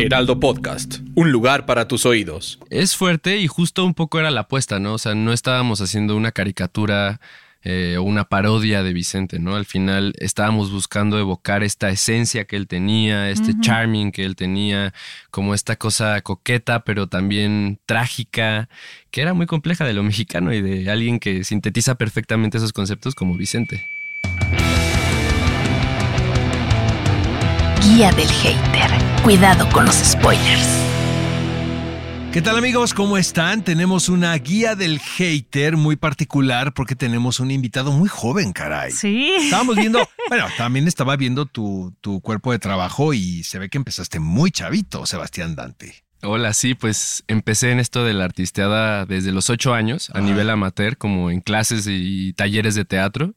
Heraldo 0.00 0.38
Podcast, 0.38 1.00
un 1.16 1.32
lugar 1.32 1.66
para 1.66 1.88
tus 1.88 2.06
oídos. 2.06 2.60
Es 2.70 2.94
fuerte 2.94 3.38
y 3.38 3.48
justo 3.48 3.84
un 3.84 3.94
poco 3.94 4.20
era 4.20 4.30
la 4.30 4.42
apuesta, 4.42 4.78
¿no? 4.78 4.94
O 4.94 4.98
sea, 4.98 5.16
no 5.16 5.32
estábamos 5.32 5.80
haciendo 5.80 6.16
una 6.16 6.30
caricatura 6.30 7.20
eh, 7.64 7.96
o 7.98 8.04
una 8.04 8.28
parodia 8.28 8.84
de 8.84 8.92
Vicente, 8.92 9.40
¿no? 9.40 9.56
Al 9.56 9.66
final 9.66 10.14
estábamos 10.20 10.70
buscando 10.70 11.18
evocar 11.18 11.64
esta 11.64 11.90
esencia 11.90 12.44
que 12.44 12.54
él 12.54 12.68
tenía, 12.68 13.28
este 13.28 13.58
charming 13.58 14.12
que 14.12 14.24
él 14.24 14.36
tenía, 14.36 14.94
como 15.32 15.52
esta 15.52 15.74
cosa 15.74 16.20
coqueta, 16.20 16.84
pero 16.84 17.08
también 17.08 17.80
trágica, 17.84 18.68
que 19.10 19.22
era 19.22 19.34
muy 19.34 19.46
compleja 19.46 19.84
de 19.84 19.94
lo 19.94 20.02
mexicano 20.04 20.54
y 20.54 20.62
de 20.62 20.88
alguien 20.88 21.18
que 21.18 21.42
sintetiza 21.42 21.96
perfectamente 21.96 22.58
esos 22.58 22.72
conceptos 22.72 23.16
como 23.16 23.34
Vicente. 23.34 23.84
Guía 27.82 28.10
del 28.10 28.28
hater. 28.28 28.90
Cuidado 29.22 29.68
con 29.70 29.84
los 29.86 29.94
spoilers. 29.94 30.68
¿Qué 32.32 32.42
tal 32.42 32.58
amigos? 32.58 32.92
¿Cómo 32.92 33.16
están? 33.16 33.62
Tenemos 33.62 34.08
una 34.08 34.34
guía 34.34 34.74
del 34.74 34.98
hater 34.98 35.76
muy 35.76 35.94
particular 35.94 36.74
porque 36.74 36.96
tenemos 36.96 37.38
un 37.38 37.52
invitado 37.52 37.92
muy 37.92 38.08
joven, 38.08 38.52
caray. 38.52 38.90
Sí. 38.90 39.30
Estábamos 39.40 39.76
viendo, 39.76 40.06
bueno, 40.28 40.46
también 40.56 40.88
estaba 40.88 41.16
viendo 41.16 41.46
tu, 41.46 41.94
tu 42.00 42.20
cuerpo 42.20 42.50
de 42.50 42.58
trabajo 42.58 43.14
y 43.14 43.44
se 43.44 43.60
ve 43.60 43.68
que 43.68 43.78
empezaste 43.78 44.18
muy 44.18 44.50
chavito, 44.50 45.06
Sebastián 45.06 45.54
Dante. 45.54 46.04
Hola, 46.22 46.52
sí, 46.54 46.74
pues 46.74 47.22
empecé 47.28 47.70
en 47.70 47.78
esto 47.78 48.04
de 48.04 48.12
la 48.12 48.24
artisteada 48.24 49.06
desde 49.06 49.30
los 49.30 49.50
ocho 49.50 49.72
años 49.72 50.10
a 50.14 50.20
nivel 50.20 50.50
amateur, 50.50 50.96
como 50.96 51.30
en 51.30 51.40
clases 51.40 51.86
y 51.88 52.32
talleres 52.32 52.74
de 52.74 52.84
teatro. 52.84 53.34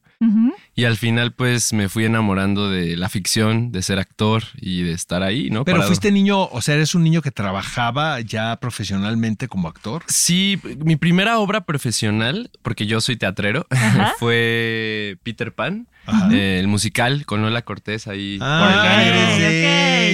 Y 0.74 0.84
al 0.84 0.96
final, 0.96 1.32
pues 1.32 1.74
me 1.74 1.90
fui 1.90 2.06
enamorando 2.06 2.70
de 2.70 2.96
la 2.96 3.10
ficción, 3.10 3.72
de 3.72 3.82
ser 3.82 3.98
actor 3.98 4.44
y 4.56 4.82
de 4.82 4.92
estar 4.92 5.22
ahí, 5.22 5.50
¿no? 5.50 5.64
Pero 5.66 5.76
Parado. 5.76 5.88
fuiste 5.88 6.10
niño, 6.10 6.44
o 6.44 6.62
sea, 6.62 6.76
eres 6.76 6.94
un 6.94 7.04
niño 7.04 7.20
que 7.20 7.30
trabajaba 7.30 8.18
ya 8.20 8.56
profesionalmente 8.56 9.48
como 9.48 9.68
actor. 9.68 10.02
Sí, 10.08 10.58
mi 10.78 10.96
primera 10.96 11.38
obra 11.38 11.66
profesional, 11.66 12.50
porque 12.62 12.86
yo 12.86 13.02
soy 13.02 13.16
teatrero, 13.16 13.66
Ajá. 13.68 14.14
fue 14.18 15.18
Peter 15.22 15.52
Pan, 15.52 15.88
eh, 16.32 16.56
el 16.58 16.68
musical 16.68 17.26
con 17.26 17.42
Lola 17.42 17.62
Cortés 17.62 18.08
ahí 18.08 18.38
por 18.38 18.46
el 18.46 18.52
Ah, 18.52 19.04
eres 19.04 19.38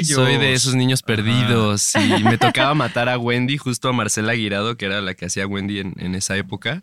de. 0.08 0.14
Soy 0.14 0.38
de 0.38 0.54
esos 0.54 0.74
niños 0.74 1.02
perdidos 1.02 1.92
y 1.94 2.24
me 2.24 2.36
tocaba 2.38 2.74
matar 2.74 3.08
a 3.08 3.16
Wendy, 3.16 3.58
justo 3.58 3.88
a 3.88 3.92
Marcela 3.92 4.34
Guirado, 4.34 4.76
que 4.76 4.86
era 4.86 5.00
la 5.00 5.14
que 5.14 5.26
hacía 5.26 5.46
Wendy 5.46 5.78
en, 5.78 5.94
en 5.98 6.16
esa 6.16 6.36
época. 6.36 6.82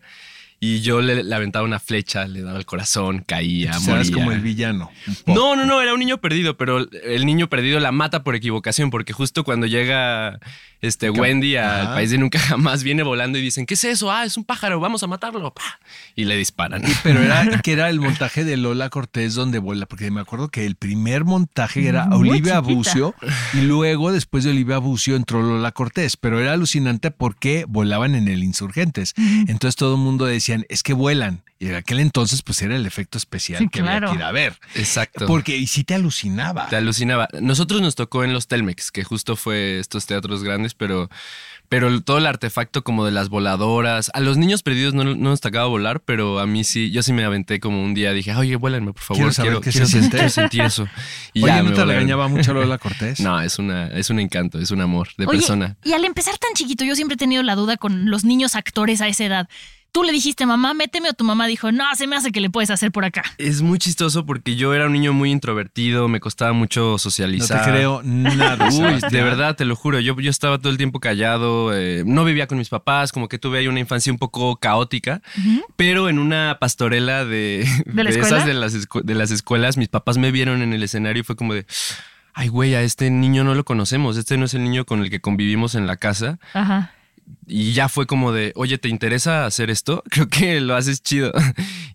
Y 0.60 0.82
yo 0.82 1.02
le, 1.02 1.24
le 1.24 1.36
aventaba 1.36 1.66
una 1.66 1.80
flecha, 1.80 2.28
le 2.28 2.42
daba 2.42 2.58
el 2.58 2.66
corazón, 2.66 3.24
caía, 3.26 3.68
Entonces 3.68 3.88
eras 3.90 4.10
moría. 4.10 4.24
como 4.24 4.32
el 4.32 4.42
villano. 4.42 4.90
No, 5.26 5.56
no, 5.56 5.66
no, 5.66 5.82
era 5.82 5.94
un 5.94 6.00
niño 6.00 6.20
perdido, 6.20 6.58
pero 6.58 6.80
el 6.80 7.26
niño 7.26 7.50
perdido 7.50 7.80
la 7.80 7.92
mata 7.92 8.24
por 8.24 8.36
equivocación, 8.36 8.90
porque 8.90 9.14
justo 9.14 9.44
cuando 9.44 9.68
llega 9.68 10.40
este 10.82 11.10
Wendy 11.10 11.56
al 11.56 11.88
país 11.94 12.12
de 12.12 12.18
nunca 12.18 12.38
jamás 12.40 12.84
viene 12.84 13.04
volando 13.04 13.38
y 13.38 13.42
dicen, 13.42 13.66
¿qué 13.66 13.74
es 13.74 13.84
eso? 13.84 14.12
Ah, 14.12 14.24
es 14.24 14.38
un 14.38 14.44
pájaro, 14.44 14.80
vamos 14.80 15.04
a 15.04 15.08
matarlo. 15.08 15.54
¡Pah! 15.54 15.80
Y 16.16 16.26
le 16.26 16.38
disparan. 16.38 16.84
Pero 17.04 17.22
era 17.22 17.60
que 17.64 17.72
era 17.74 17.90
el 17.90 18.00
montaje 18.00 18.44
de 18.44 18.56
Lola 18.58 18.90
Cortés 18.90 19.34
donde 19.36 19.60
vuela, 19.60 19.86
porque 19.88 20.10
me 20.12 20.22
acuerdo 20.22 20.50
que 20.50 20.66
el 20.66 20.76
primer 20.76 21.26
montaje 21.26 21.88
era 21.88 22.06
Muy 22.06 22.30
Olivia 22.30 22.62
chiquita. 22.62 22.74
Bucio 22.74 23.16
y 23.54 23.62
luego 23.62 24.12
después 24.12 24.44
de 24.44 24.52
Olivia 24.52 24.78
Bucio 24.78 25.16
entró 25.16 25.42
Lola 25.42 25.72
Cortés, 25.72 26.18
pero 26.18 26.40
era 26.40 26.54
alucinante 26.54 27.12
porque 27.12 27.66
volaban 27.68 28.16
en 28.16 28.28
el 28.28 28.44
Insurgentes. 28.44 29.14
Entonces 29.18 29.76
todo 29.76 29.96
el 29.96 30.02
mundo 30.02 30.26
decían, 30.54 30.66
es 30.70 30.84
que 30.84 30.94
vuelan. 30.94 31.44
Y 31.58 31.68
en 31.68 31.76
aquel 31.76 32.02
entonces 32.02 32.42
pues 32.42 32.62
era 32.62 32.76
el 32.76 32.86
efecto 32.86 33.18
especial 33.18 33.60
Sí, 33.60 33.70
que 33.70 33.80
había 33.80 33.92
claro. 33.94 34.10
que 34.10 34.16
ir 34.18 34.24
a 34.24 34.32
ver. 34.34 34.60
Exacto. 34.76 35.26
Porque 35.26 35.56
y 35.56 35.68
sí 35.68 35.86
te 35.86 35.94
alucinaba. 35.96 36.68
Te 36.68 36.76
alucinaba. 36.76 37.30
Nosotros 37.42 37.82
nos 37.82 37.96
tocó 37.96 38.26
en 38.26 38.34
los 38.34 38.48
Telmex, 38.48 38.92
que 38.92 39.06
justo 39.06 39.38
fue 39.38 39.80
estos 39.80 40.06
teatros 40.06 40.44
grandes, 40.44 40.74
pero, 40.74 41.10
pero 41.70 42.02
todo 42.02 42.18
el 42.18 42.26
artefacto 42.26 42.84
como 42.84 43.06
de 43.06 43.14
las 43.14 43.30
voladoras. 43.30 44.12
A 44.14 44.20
los 44.20 44.36
niños 44.38 44.64
perdidos 44.64 44.94
no, 44.94 45.06
no 45.06 45.16
nos 45.16 45.40
tocaba 45.40 45.66
volar, 45.68 46.02
pero 46.02 46.40
a 46.40 46.46
mí 46.46 46.66
sí, 46.66 46.92
yo 46.92 47.02
sí 47.04 47.14
me 47.14 47.24
aventé 47.24 47.62
como 47.62 47.82
un 47.82 47.94
día, 47.94 48.12
dije, 48.12 48.36
oye, 48.36 48.58
vuélenme, 48.58 48.92
por 48.92 49.02
favor. 49.02 49.18
Quiero 49.20 49.34
saber 49.34 49.54
qué 49.62 49.72
se 49.72 49.80
quiero 49.80 49.88
siente". 49.88 50.10
quiero 50.18 50.30
sentir 50.30 50.62
eso. 50.62 50.88
Y 51.34 51.42
Oye, 51.44 51.52
ya 51.54 51.58
¿no 51.60 51.64
me 51.64 51.70
te 51.70 51.76
volaron. 51.76 51.90
regañaba 51.96 52.28
mucho 52.28 52.54
Lola 52.54 52.78
Cortés? 52.80 53.22
No, 53.22 53.40
es 53.40 53.58
una, 53.60 53.88
es 53.88 54.10
un 54.10 54.20
encanto, 54.20 54.60
es 54.60 54.72
un 54.72 54.82
amor 54.82 55.08
de 55.18 55.26
Oye, 55.26 55.38
persona. 55.40 55.78
y 55.86 55.94
al 55.94 56.04
empezar 56.04 56.38
tan 56.38 56.52
chiquito, 56.54 56.84
yo 56.84 56.96
siempre 56.96 57.16
he 57.16 57.18
tenido 57.18 57.44
la 57.44 57.56
duda 57.56 57.78
con 57.78 58.10
los 58.10 58.26
niños 58.26 58.56
actores 58.56 59.00
a 59.00 59.08
esa 59.08 59.24
edad. 59.26 59.50
Tú 59.96 60.04
le 60.04 60.12
dijiste, 60.12 60.46
mamá, 60.46 60.74
méteme, 60.74 61.08
o 61.08 61.14
tu 61.14 61.24
mamá 61.24 61.48
dijo, 61.48 61.72
no, 61.72 61.86
se 61.96 62.06
me 62.06 62.18
hace 62.18 62.34
que 62.34 62.42
le 62.42 62.50
puedes 62.50 62.70
hacer 62.70 62.92
por 62.92 63.06
acá. 63.06 63.24
Es 63.38 63.62
muy 63.62 63.80
chistoso 63.80 64.26
porque 64.26 64.58
yo 64.58 64.74
era 64.74 64.88
un 64.88 64.92
niño 64.92 65.14
muy 65.14 65.32
introvertido, 65.32 66.10
me 66.10 66.20
costaba 66.20 66.52
mucho 66.52 66.82
No 66.82 66.98
socializar. 66.98 67.64
te 67.64 67.72
creo 67.72 68.02
nada. 68.04 68.68
Uy, 68.74 69.00
de 69.10 69.24
verdad, 69.24 69.56
te 69.56 69.64
lo 69.64 69.74
juro. 69.78 70.02
Yo, 70.02 70.20
yo 70.20 70.30
estaba 70.30 70.58
todo 70.58 70.70
el 70.70 70.76
tiempo 70.76 71.00
callado, 71.00 71.74
eh, 71.74 72.04
no 72.06 72.26
vivía 72.26 72.46
con 72.46 72.58
mis 72.58 72.68
papás, 72.68 73.14
como 73.14 73.30
que 73.30 73.40
tuve 73.40 73.60
ahí 73.60 73.70
una 73.70 73.80
infancia 73.80 74.12
un 74.12 74.20
poco 74.20 74.58
caótica, 74.58 75.22
pero 75.78 76.10
en 76.10 76.20
una 76.20 76.58
pastorela 76.60 77.24
de, 77.24 77.66
¿De 77.86 78.04
la 78.04 78.10
de 78.12 78.20
escuela? 78.20 78.36
esas 78.36 78.46
de 78.46 78.54
las, 78.54 78.74
de 79.02 79.16
las 79.16 79.32
escuelas, 79.32 79.78
mis 79.78 79.88
papás 79.88 80.18
me 80.18 80.30
vieron 80.32 80.62
en 80.62 80.74
el 80.74 80.84
escenario 80.84 81.22
y 81.22 81.24
fue 81.24 81.38
como 81.38 81.54
de, 81.54 81.66
ay, 82.34 82.50
güey, 82.50 82.76
a 82.76 82.82
este 82.82 83.10
niño 83.10 83.46
no 83.46 83.56
lo 83.56 83.64
conocemos, 83.64 84.18
este 84.18 84.36
no 84.36 84.44
es 84.44 84.54
el 84.56 84.64
niño 84.66 84.84
con 84.84 85.00
el 85.04 85.10
que 85.10 85.22
convivimos 85.22 85.74
en 85.74 85.88
la 85.88 85.96
casa. 85.96 86.38
Ajá. 86.54 86.92
Y 87.48 87.74
ya 87.74 87.90
fue 87.90 88.08
como 88.08 88.32
de, 88.32 88.52
oye, 88.56 88.78
¿te 88.78 88.90
interesa 88.90 89.46
hacer 89.46 89.70
esto? 89.70 90.04
Creo 90.10 90.28
que 90.28 90.60
lo 90.62 90.76
haces 90.76 91.02
chido. 91.02 91.32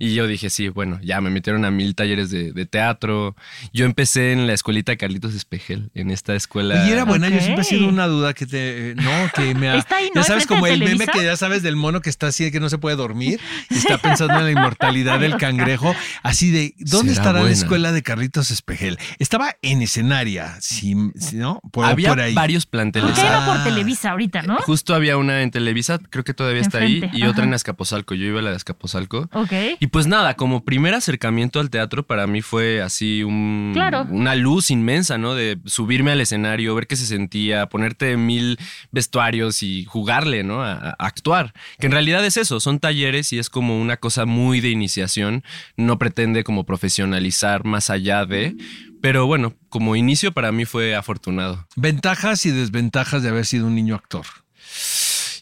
Y 0.02 0.14
yo 0.14 0.26
dije, 0.26 0.48
sí, 0.48 0.70
bueno, 0.70 0.98
ya 1.02 1.20
me 1.20 1.28
metieron 1.28 1.66
a 1.66 1.70
mil 1.70 1.94
talleres 1.94 2.30
de, 2.30 2.52
de 2.54 2.64
teatro. 2.64 3.36
Yo 3.74 3.84
empecé 3.84 4.32
en 4.32 4.46
la 4.46 4.54
escuelita 4.54 4.92
de 4.92 4.96
Carlitos 4.96 5.34
Espejel, 5.34 5.90
en 5.94 6.10
esta 6.10 6.34
escuela. 6.34 6.86
Y 6.88 6.90
era 6.92 7.04
buena, 7.04 7.28
yo 7.28 7.38
siempre 7.38 7.60
he 7.60 7.64
sido 7.66 7.86
una 7.86 8.06
duda 8.06 8.32
que 8.32 8.46
te. 8.46 8.92
eh, 8.92 8.94
No, 8.94 9.10
que 9.34 9.54
me 9.54 9.68
ha. 9.68 9.76
Está 9.76 9.96
ahí, 9.98 10.06
¿no? 10.14 10.22
Ya 10.22 10.26
sabes, 10.26 10.46
como 10.46 10.66
el 10.66 10.78
meme 10.82 11.06
que 11.06 11.22
ya 11.22 11.36
sabes 11.36 11.62
del 11.62 11.76
mono 11.76 12.00
que 12.00 12.08
está 12.08 12.28
así, 12.28 12.50
que 12.50 12.60
no 12.60 12.70
se 12.70 12.78
puede 12.78 12.96
dormir 12.96 13.40
y 13.68 13.74
está 13.76 13.98
pensando 14.02 14.38
en 14.38 14.44
la 14.44 14.50
inmortalidad 14.52 15.20
del 15.20 15.36
cangrejo. 15.36 15.94
Así 16.22 16.50
de, 16.50 16.72
¿dónde 16.78 17.12
Será 17.12 17.26
estará 17.26 17.42
la 17.44 17.50
escuela 17.50 17.92
de 17.92 18.02
Carlitos 18.02 18.50
Espejel? 18.50 18.98
Estaba 19.18 19.54
en 19.60 19.82
escenaria, 19.82 20.56
sí, 20.62 20.94
¿no? 21.34 21.60
Por, 21.72 21.84
Había 21.84 22.08
por 22.08 22.20
ahí. 22.20 22.32
varios 22.32 22.64
planteles. 22.64 23.10
Porque 23.10 23.20
Ah. 23.28 23.42
uno 23.44 23.54
por 23.54 23.64
Televisa 23.64 24.12
ahorita, 24.12 24.40
¿no? 24.42 24.56
Justo 24.60 24.94
había 24.94 25.18
una 25.18 25.39
en 25.42 25.50
Televisa, 25.50 25.98
creo 26.10 26.24
que 26.24 26.34
todavía 26.34 26.60
está 26.62 26.78
ahí, 26.78 27.02
y 27.12 27.24
otra 27.24 27.44
en 27.44 27.54
Azcapotzalco. 27.54 28.14
Yo 28.14 28.26
iba 28.26 28.40
a 28.40 28.42
la 28.42 28.50
de 28.50 28.56
Azcapotzalco. 28.56 29.28
Ok. 29.32 29.52
Y 29.80 29.86
pues 29.88 30.06
nada, 30.06 30.34
como 30.34 30.64
primer 30.64 30.94
acercamiento 30.94 31.60
al 31.60 31.70
teatro 31.70 32.06
para 32.06 32.26
mí 32.26 32.42
fue 32.42 32.82
así 32.82 33.22
un, 33.22 33.70
Claro. 33.72 34.06
una 34.10 34.34
luz 34.34 34.70
inmensa, 34.70 35.18
¿no? 35.18 35.34
De 35.34 35.58
subirme 35.66 36.10
al 36.12 36.20
escenario, 36.20 36.74
ver 36.74 36.86
qué 36.86 36.96
se 36.96 37.06
sentía, 37.06 37.66
ponerte 37.66 38.16
mil 38.16 38.58
vestuarios 38.92 39.62
y 39.62 39.84
jugarle, 39.84 40.42
¿no? 40.44 40.62
A, 40.62 40.72
a 40.72 40.96
actuar. 40.98 41.52
Que 41.78 41.86
en 41.86 41.92
realidad 41.92 42.24
es 42.24 42.36
eso, 42.36 42.60
son 42.60 42.78
talleres 42.80 43.32
y 43.32 43.38
es 43.38 43.50
como 43.50 43.80
una 43.80 43.96
cosa 43.96 44.26
muy 44.26 44.60
de 44.60 44.70
iniciación. 44.70 45.44
No 45.76 45.98
pretende 45.98 46.44
como 46.44 46.64
profesionalizar 46.64 47.64
más 47.64 47.90
allá 47.90 48.26
de... 48.26 48.56
Pero 49.02 49.26
bueno, 49.26 49.54
como 49.70 49.96
inicio 49.96 50.32
para 50.32 50.52
mí 50.52 50.66
fue 50.66 50.94
afortunado. 50.94 51.66
Ventajas 51.74 52.44
y 52.44 52.50
desventajas 52.50 53.22
de 53.22 53.30
haber 53.30 53.46
sido 53.46 53.66
un 53.66 53.74
niño 53.74 53.94
actor. 53.94 54.26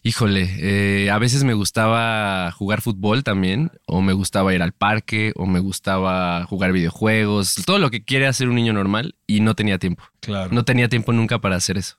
Híjole, 0.08 0.48
eh, 0.56 1.10
a 1.10 1.18
veces 1.18 1.44
me 1.44 1.52
gustaba 1.52 2.50
jugar 2.52 2.80
fútbol 2.80 3.24
también, 3.24 3.70
o 3.84 4.00
me 4.00 4.14
gustaba 4.14 4.54
ir 4.54 4.62
al 4.62 4.72
parque, 4.72 5.34
o 5.36 5.44
me 5.44 5.60
gustaba 5.60 6.46
jugar 6.46 6.72
videojuegos, 6.72 7.56
todo 7.66 7.78
lo 7.78 7.90
que 7.90 8.02
quiere 8.02 8.26
hacer 8.26 8.48
un 8.48 8.54
niño 8.54 8.72
normal 8.72 9.16
y 9.26 9.40
no 9.40 9.54
tenía 9.54 9.78
tiempo. 9.78 10.04
Claro. 10.20 10.50
No 10.50 10.64
tenía 10.64 10.88
tiempo 10.88 11.12
nunca 11.12 11.40
para 11.40 11.56
hacer 11.56 11.76
eso. 11.76 11.98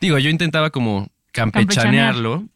Digo, 0.00 0.16
yo 0.16 0.30
intentaba 0.30 0.70
como 0.70 1.12
campechanearlo. 1.32 2.48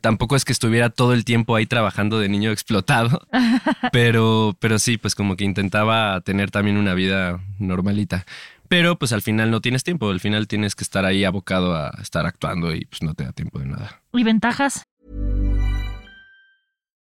Tampoco 0.00 0.36
es 0.36 0.44
que 0.44 0.52
estuviera 0.52 0.90
todo 0.90 1.12
el 1.12 1.24
tiempo 1.24 1.56
ahí 1.56 1.66
trabajando 1.66 2.18
de 2.18 2.28
niño 2.28 2.50
explotado, 2.50 3.22
pero, 3.92 4.56
pero 4.58 4.78
sí, 4.78 4.98
pues 4.98 5.14
como 5.14 5.36
que 5.36 5.44
intentaba 5.44 6.20
tener 6.20 6.50
también 6.50 6.76
una 6.76 6.94
vida 6.94 7.40
normalita. 7.58 8.26
Pero 8.68 8.96
pues 8.98 9.12
al 9.12 9.22
final 9.22 9.50
no 9.50 9.60
tienes 9.60 9.82
tiempo, 9.82 10.10
al 10.10 10.20
final 10.20 10.46
tienes 10.46 10.76
que 10.76 10.84
estar 10.84 11.04
ahí 11.04 11.24
abocado 11.24 11.74
a 11.74 11.90
estar 12.00 12.24
actuando 12.24 12.72
y 12.74 12.84
pues 12.84 13.02
no 13.02 13.14
te 13.14 13.24
da 13.24 13.32
tiempo 13.32 13.58
de 13.58 13.66
nada. 13.66 14.02
¿Y 14.12 14.22
ventajas? 14.22 14.84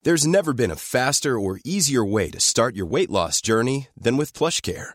There's 0.03 0.27
never 0.27 0.53
been 0.53 0.71
a 0.71 0.77
faster 0.77 1.39
or 1.39 1.61
easier 1.65 2.05
way 2.05 2.31
to 2.31 2.39
start 2.39 2.77
your 2.77 2.87
weight 2.87 3.11
loss 3.11 3.41
journey 3.41 3.89
than 3.97 4.19
with 4.19 4.33
PlushCare. 4.35 4.94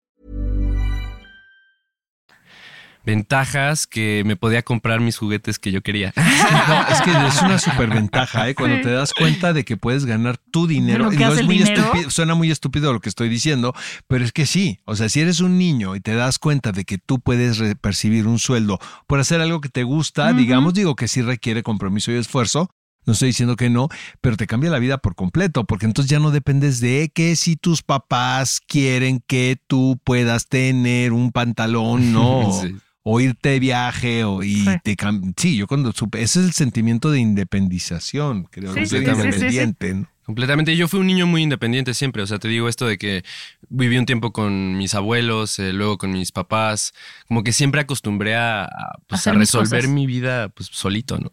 Ventajas 3.05 3.87
que 3.87 4.23
me 4.25 4.35
podía 4.35 4.61
comprar 4.63 4.99
mis 4.99 5.17
juguetes 5.17 5.59
que 5.59 5.71
yo 5.71 5.81
quería. 5.81 6.13
No, 6.67 6.87
es 6.87 7.01
que 7.01 7.11
es 7.27 7.41
una 7.41 7.59
superventaja, 7.59 8.49
¿eh? 8.49 8.55
Cuando 8.55 8.77
Sí. 8.77 8.83
te 8.83 8.91
das 8.91 9.13
cuenta 9.13 9.53
de 9.53 9.63
que 9.65 9.77
puedes 9.77 10.05
ganar 10.05 10.37
tu 10.37 10.67
dinero. 10.67 11.05
Lo 11.05 11.09
que 11.11 11.17
Digo, 11.17 11.27
hace 11.29 11.35
es 11.35 11.39
el 11.41 11.45
muy 11.47 11.57
dinero. 11.59 11.81
estúpido, 11.81 12.09
suena 12.09 12.35
muy 12.35 12.51
estúpido 12.51 12.93
lo 12.93 12.99
que 12.99 13.09
estoy 13.09 13.29
diciendo, 13.29 13.73
pero 14.07 14.23
es 14.23 14.31
que 14.31 14.45
sí. 14.45 14.79
O 14.85 14.95
sea, 14.95 15.09
si 15.09 15.19
eres 15.21 15.39
un 15.39 15.57
niño 15.57 15.95
y 15.95 15.99
te 16.01 16.13
das 16.15 16.39
cuenta 16.39 16.71
de 16.71 16.85
que 16.85 16.97
tú 16.97 17.19
puedes 17.19 17.61
percibir 17.81 18.27
un 18.27 18.39
sueldo 18.39 18.79
por 19.07 19.19
hacer 19.19 19.41
algo 19.41 19.61
que 19.61 19.69
te 19.69 19.83
gusta, 19.83 20.33
digamos, 20.33 20.73
digo 20.73 20.95
que 20.95 21.07
sí 21.07 21.21
requiere 21.21 21.63
compromiso 21.63 22.11
y 22.11 22.15
esfuerzo. 22.15 22.69
No 23.05 23.13
estoy 23.13 23.29
diciendo 23.29 23.55
que 23.55 23.69
no, 23.71 23.89
pero 24.21 24.37
te 24.37 24.45
cambia 24.45 24.69
la 24.69 24.77
vida 24.77 24.99
por 24.99 25.15
completo, 25.15 25.63
porque 25.65 25.87
entonces 25.87 26.09
ya 26.11 26.19
no 26.19 26.29
dependes 26.29 26.79
de 26.81 27.11
que 27.13 27.35
si 27.35 27.55
tus 27.55 27.81
papás 27.81 28.61
quieren 28.67 29.23
que 29.25 29.57
tú 29.67 29.99
puedas 30.03 30.47
tener 30.47 31.11
un 31.11 31.31
pantalón, 31.31 32.13
no. 32.13 32.51
Sí. 32.61 32.75
O 33.03 33.19
irte 33.19 33.49
de 33.49 33.59
viaje 33.59 34.23
o 34.23 34.43
y 34.43 34.63
Sí. 34.65 34.71
te 34.83 34.95
cam- 34.95 35.33
sí 35.37 35.57
yo 35.57 35.67
cuando 35.67 35.91
supe 35.91 36.21
ese 36.21 36.39
es 36.41 36.45
el 36.45 36.53
sentimiento 36.53 37.09
de 37.11 37.19
independización 37.19 38.43
creo 38.51 38.73
Sí, 38.73 38.81
que 38.81 38.85
sí, 38.85 38.89
ser 38.97 38.99
sí, 38.99 39.05
sí, 39.05 39.11
sí, 39.11 39.23
independiente 39.25 39.93
¿no? 39.95 40.07
Completamente. 40.23 40.77
Yo 40.77 40.87
fui 40.87 40.99
un 41.01 41.07
niño 41.07 41.25
muy 41.27 41.41
independiente 41.41 41.93
siempre. 41.93 42.21
O 42.21 42.27
sea, 42.27 42.37
te 42.39 42.47
digo 42.47 42.69
esto 42.69 42.85
de 42.85 42.97
que 42.97 43.23
viví 43.69 43.97
un 43.97 44.05
tiempo 44.05 44.31
con 44.31 44.77
mis 44.77 44.93
abuelos, 44.93 45.59
eh, 45.59 45.73
luego 45.73 45.97
con 45.97 46.11
mis 46.11 46.31
papás. 46.31 46.93
Como 47.27 47.43
que 47.43 47.51
siempre 47.51 47.81
acostumbré 47.81 48.35
a, 48.35 48.63
a, 48.63 48.99
pues, 49.07 49.27
a 49.27 49.33
resolver 49.33 49.87
mi 49.89 50.05
vida 50.05 50.47
pues, 50.49 50.69
solito, 50.71 51.17
¿no? 51.17 51.29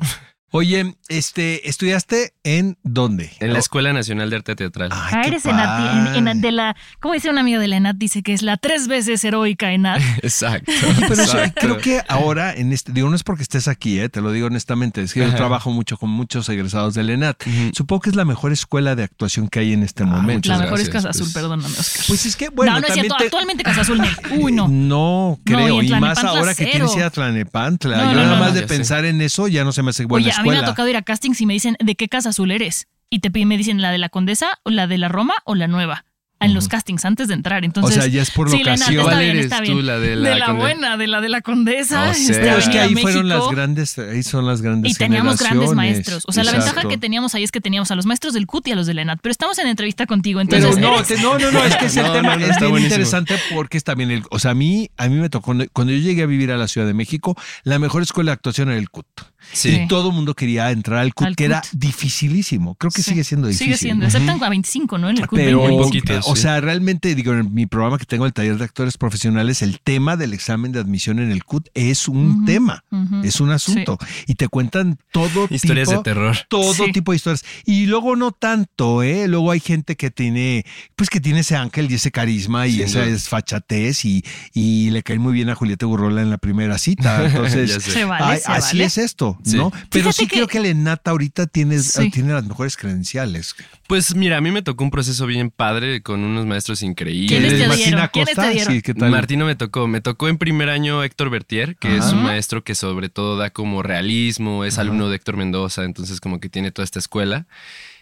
Oye 0.50 0.94
este 1.08 1.68
estudiaste 1.68 2.32
en 2.44 2.78
dónde 2.82 3.30
En 3.40 3.52
la 3.52 3.58
Escuela 3.58 3.92
Nacional 3.92 4.30
de 4.30 4.36
Arte 4.36 4.56
Teatral. 4.56 4.90
Ay, 4.92 5.12
Ah, 5.18 5.22
eres 5.26 5.44
Enat, 5.46 6.16
en- 6.16 6.28
en- 6.28 6.40
de 6.40 6.52
la, 6.52 6.76
como 7.00 7.14
dice 7.14 7.28
una 7.30 7.40
amiga 7.40 7.58
de 7.58 7.68
la 7.68 7.76
Enat, 7.76 7.96
dice 7.96 8.22
que 8.22 8.32
es 8.32 8.42
la 8.42 8.56
tres 8.56 8.88
veces 8.88 9.22
heroica 9.24 9.72
Enat. 9.72 10.00
Exacto. 10.22 10.70
Oye, 10.86 11.06
pero 11.08 11.22
eso, 11.22 11.38
creo 11.56 11.78
que 11.78 12.02
ahora, 12.08 12.54
en 12.54 12.72
este, 12.72 12.92
digo, 12.92 13.08
no 13.10 13.16
es 13.16 13.22
porque 13.24 13.42
estés 13.42 13.68
aquí, 13.68 13.98
eh, 14.00 14.08
te 14.08 14.20
lo 14.20 14.32
digo 14.32 14.46
honestamente, 14.46 15.02
es 15.02 15.12
que 15.12 15.20
yo 15.20 15.34
trabajo 15.34 15.70
mucho 15.70 15.96
con 15.96 16.10
muchos 16.10 16.48
egresados 16.48 16.94
del 16.94 17.10
ENAT. 17.10 17.42
Ujú. 17.46 17.70
Supongo 17.74 18.00
que 18.02 18.10
es 18.10 18.16
la 18.16 18.24
mejor 18.24 18.52
escuela 18.52 18.94
de 18.96 19.02
actuación 19.04 19.48
que 19.48 19.60
hay 19.60 19.72
en 19.72 19.82
este 19.82 20.02
Ah, 20.04 20.06
momento. 20.06 20.48
La 20.48 20.58
mejor 20.58 20.80
es 20.80 20.88
Casa 20.88 21.10
Azul, 21.10 21.24
pues. 21.24 21.34
perdóname, 21.34 21.64
Oscar. 21.78 22.04
Pues 22.08 22.26
es 22.26 22.36
que, 22.36 22.48
bueno, 22.50 22.72
no, 22.74 22.80
no 22.80 22.86
es 22.86 22.92
cierto. 22.94 23.14
te- 23.18 23.24
Actualmente 23.24 23.62
Casa 23.64 23.80
Azul. 23.82 24.00
Uy, 24.38 24.52
no. 24.52 24.68
No, 24.68 25.38
creo. 25.44 25.82
y 25.82 25.88
más 25.90 26.22
ahora 26.24 26.54
que 26.54 26.66
tienes 26.66 26.94
ir 26.96 27.02
a 27.02 27.10
Tlalnepantla. 27.10 27.96
No, 27.96 28.02
Yo 28.04 28.08
no, 28.10 28.22
nada 28.22 28.34
no, 28.34 28.40
más 28.40 28.48
no, 28.50 28.54
de 28.54 28.60
sé. 28.62 28.66
pensar 28.66 29.04
en 29.04 29.20
eso 29.20 29.48
ya 29.48 29.64
no 29.64 29.72
se 29.72 29.82
me 29.82 29.90
hace 29.90 30.04
buena 30.04 30.26
a 30.38 30.42
mí 30.42 30.50
me 30.50 30.56
ha 30.58 30.64
tocado 30.64 30.88
ir 30.88 30.96
a 30.96 31.02
castings 31.02 31.40
y 31.40 31.46
me 31.46 31.52
dicen, 31.54 31.76
¿de 31.80 31.94
qué 31.94 32.08
Casa 32.08 32.30
Azul 32.30 32.50
eres? 32.50 32.86
Y 33.10 33.20
te 33.20 33.30
piden, 33.30 33.48
me 33.48 33.56
dicen, 33.56 33.80
¿la 33.82 33.90
de 33.90 33.98
la 33.98 34.08
Condesa, 34.08 34.58
o 34.64 34.70
la 34.70 34.86
de 34.86 34.98
la 34.98 35.08
Roma 35.08 35.34
o 35.44 35.54
la 35.54 35.66
nueva? 35.68 36.04
En 36.40 36.54
los 36.54 36.68
castings 36.68 37.04
antes 37.04 37.26
de 37.26 37.34
entrar. 37.34 37.64
Entonces, 37.64 37.98
o 37.98 38.00
sea, 38.00 38.08
ya 38.08 38.22
es 38.22 38.30
por 38.30 38.48
sí, 38.48 38.62
la 38.62 38.74
locación. 38.76 38.92
está 39.00 39.02
¿Cuál 39.02 39.18
bien, 39.18 39.30
eres 39.32 39.44
está 39.46 39.60
tú, 39.64 39.82
la 39.82 39.98
de 39.98 40.14
la 40.14 40.46
Conde- 40.46 40.60
buena, 40.60 40.96
de 40.96 41.06
la 41.08 41.20
de 41.20 41.28
la 41.28 41.40
Condesa. 41.40 42.04
Oh, 42.10 42.12
este. 42.12 42.32
Pero 42.34 42.58
es 42.58 42.68
que 42.68 42.78
ahí 42.78 42.94
fueron 42.94 43.28
las 43.28 43.48
grandes, 43.50 43.98
ahí 43.98 44.22
son 44.22 44.46
las 44.46 44.62
grandes 44.62 44.92
Y 44.92 44.94
teníamos 44.94 45.36
grandes 45.40 45.72
maestros. 45.72 46.22
O 46.28 46.32
sea, 46.32 46.44
la 46.44 46.52
ventaja 46.52 46.86
que 46.86 46.96
teníamos 46.96 47.34
ahí 47.34 47.42
es 47.42 47.50
que 47.50 47.60
teníamos 47.60 47.90
a 47.90 47.96
los 47.96 48.06
maestros 48.06 48.34
del 48.34 48.46
CUT 48.46 48.68
y 48.68 48.70
a 48.70 48.76
los 48.76 48.86
de 48.86 48.94
la 48.94 49.02
ENAT. 49.02 49.18
Pero 49.20 49.32
estamos 49.32 49.58
en 49.58 49.66
entrevista 49.66 50.06
contigo, 50.06 50.40
entonces. 50.40 50.76
Pero 50.76 50.96
no, 50.96 51.02
te- 51.02 51.16
no, 51.20 51.38
no, 51.40 51.50
no, 51.50 51.64
es 51.64 51.74
que 51.74 51.86
es 51.86 51.96
el 51.96 52.02
No, 52.06 52.12
tema, 52.12 52.34
no, 52.34 52.36
no, 52.38 52.44
es 52.44 52.50
está 52.50 52.60
bien 52.60 52.70
buenísimo. 52.70 52.94
interesante 53.02 53.34
porque 53.52 53.76
es 53.76 53.82
también 53.82 54.12
el, 54.12 54.22
o 54.30 54.38
sea, 54.38 54.52
a 54.52 54.54
mí, 54.54 54.90
a 54.96 55.08
mí 55.08 55.16
me 55.16 55.30
tocó, 55.30 55.56
cuando 55.72 55.92
yo 55.92 55.98
llegué 55.98 56.22
a 56.22 56.26
vivir 56.26 56.52
a 56.52 56.56
la 56.56 56.68
Ciudad 56.68 56.86
de 56.86 56.94
México, 56.94 57.36
la 57.64 57.80
mejor 57.80 58.02
escuela 58.04 58.30
de 58.30 58.34
actuación 58.34 58.68
era 58.68 58.78
el 58.78 58.90
CUT. 58.90 59.06
Sí. 59.52 59.70
Y 59.70 59.88
todo 59.88 60.08
el 60.10 60.14
mundo 60.14 60.34
quería 60.34 60.70
entrar 60.70 60.98
al 61.00 61.14
CUT, 61.14 61.26
Al 61.28 61.36
que 61.36 61.44
era 61.46 61.62
dificilísimo. 61.72 62.74
Creo 62.76 62.90
que 62.90 63.02
Sí, 63.02 63.10
sigue 63.10 63.24
siendo 63.24 63.48
difícil. 63.48 63.66
Sigue 63.66 63.76
siendo, 63.78 64.04
excepto 64.06 64.44
a 64.44 64.48
25, 64.48 64.98
¿no? 64.98 65.10
En 65.10 65.18
el 65.18 65.26
CUT. 65.26 65.38
Pero, 65.38 65.58
20. 65.60 65.74
Muy 65.76 65.84
poquito, 65.84 66.18
o 66.24 66.36
sí. 66.36 66.42
sea, 66.42 66.60
realmente, 66.60 67.14
digo, 67.14 67.32
en 67.32 67.52
mi 67.54 67.66
programa 67.66 67.98
que 67.98 68.04
tengo, 68.04 68.26
el 68.26 68.32
taller 68.32 68.56
de 68.58 68.64
actores 68.64 68.96
profesionales, 68.98 69.62
el 69.62 69.80
tema 69.80 70.16
del 70.16 70.32
examen 70.34 70.72
de 70.72 70.80
admisión 70.80 71.18
en 71.18 71.30
el 71.30 71.44
CUT 71.44 71.68
es 71.74 72.08
un 72.08 72.44
tema, 72.44 72.84
es 73.24 73.40
un 73.40 73.50
asunto. 73.50 73.98
Y 74.26 74.34
te 74.34 74.48
cuentan 74.48 74.98
todo 75.12 75.46
Historias 75.50 75.88
tipo, 75.88 76.00
de 76.00 76.04
terror. 76.04 76.36
todo 76.48 76.74
Sí. 76.86 76.92
tipo 76.92 77.12
de 77.12 77.16
historias. 77.16 77.44
Y 77.64 77.86
luego 77.86 78.16
no 78.16 78.32
tanto, 78.32 79.02
¿eh? 79.02 79.26
Luego 79.28 79.50
hay 79.50 79.60
gente 79.60 79.96
que 79.96 80.10
tiene, 80.10 80.64
pues 80.96 81.10
que 81.10 81.20
tiene 81.20 81.40
ese 81.40 81.56
ángel 81.56 81.90
y 81.90 81.94
ese 81.94 82.10
carisma 82.10 82.66
y 82.66 82.82
esa 82.82 83.00
duda. 83.04 83.10
es 83.14 83.28
fachatez 83.28 84.04
y, 84.04 84.24
y 84.54 84.90
le 84.90 85.02
cae 85.02 85.18
muy 85.18 85.32
bien 85.32 85.48
a 85.50 85.54
Julieta 85.54 85.86
Gurrola 85.86 86.22
en 86.22 86.30
la 86.30 86.38
primera 86.38 86.78
cita. 86.78 87.24
Entonces, 87.26 87.70
Ya 87.70 87.80
sé. 87.80 87.90
Se 87.92 88.04
vale, 88.04 88.24
ay, 88.24 88.38
se 88.38 88.52
así 88.52 88.76
vale. 88.78 88.84
es 88.84 88.98
esto, 88.98 89.37
Sí. 89.44 89.56
¿no? 89.56 89.70
Pero 89.90 90.04
Fíjate 90.10 90.12
sí 90.12 90.26
que- 90.26 90.36
creo 90.36 90.46
que 90.48 90.58
el 90.58 90.66
ENATA 90.66 91.10
ahorita 91.12 91.46
tiene, 91.46 91.78
Sí. 91.78 92.10
tiene 92.10 92.32
las 92.32 92.44
mejores 92.44 92.76
credenciales. 92.76 93.54
Pues 93.86 94.14
mira, 94.14 94.36
a 94.36 94.40
mí 94.40 94.50
me 94.50 94.62
tocó 94.62 94.84
un 94.84 94.90
proceso 94.90 95.26
bien 95.26 95.50
padre 95.50 96.02
con 96.02 96.20
unos 96.20 96.46
maestros 96.46 96.82
increíbles. 96.82 97.30
¿Quiénes 97.30 97.58
te 97.60 97.66
Martina 97.68 97.86
dieron? 97.86 98.08
¿Quiénes 98.12 98.28
te 98.30 98.34
Costa? 98.36 98.50
dieron? 98.50 98.74
Sí, 98.74 98.82
¿qué 98.82 98.94
tal? 98.94 99.10
Martino 99.10 99.46
me 99.46 99.54
tocó. 99.56 99.86
Me 99.88 100.00
tocó 100.00 100.28
en 100.28 100.38
primer 100.38 100.68
año 100.68 101.02
Héctor 101.02 101.30
Bertier, 101.30 101.76
que 101.76 101.96
es 101.96 102.04
un 102.12 102.22
maestro 102.22 102.62
que 102.64 102.74
sobre 102.74 103.08
todo 103.08 103.36
da 103.36 103.50
como 103.50 103.82
realismo, 103.82 104.64
es 104.64 104.74
Ajá. 104.74 104.82
alumno 104.82 105.08
de 105.08 105.16
Héctor 105.16 105.36
Mendoza, 105.36 105.84
entonces 105.84 106.20
como 106.20 106.40
que 106.40 106.48
tiene 106.48 106.70
toda 106.70 106.84
esta 106.84 106.98
escuela. 106.98 107.46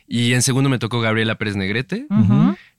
Y 0.08 0.34
en 0.34 0.42
segundo 0.42 0.68
me 0.70 0.78
tocó 0.78 1.00
Gabriela 1.00 1.36
Pérez 1.36 1.56
Negrete. 1.56 2.06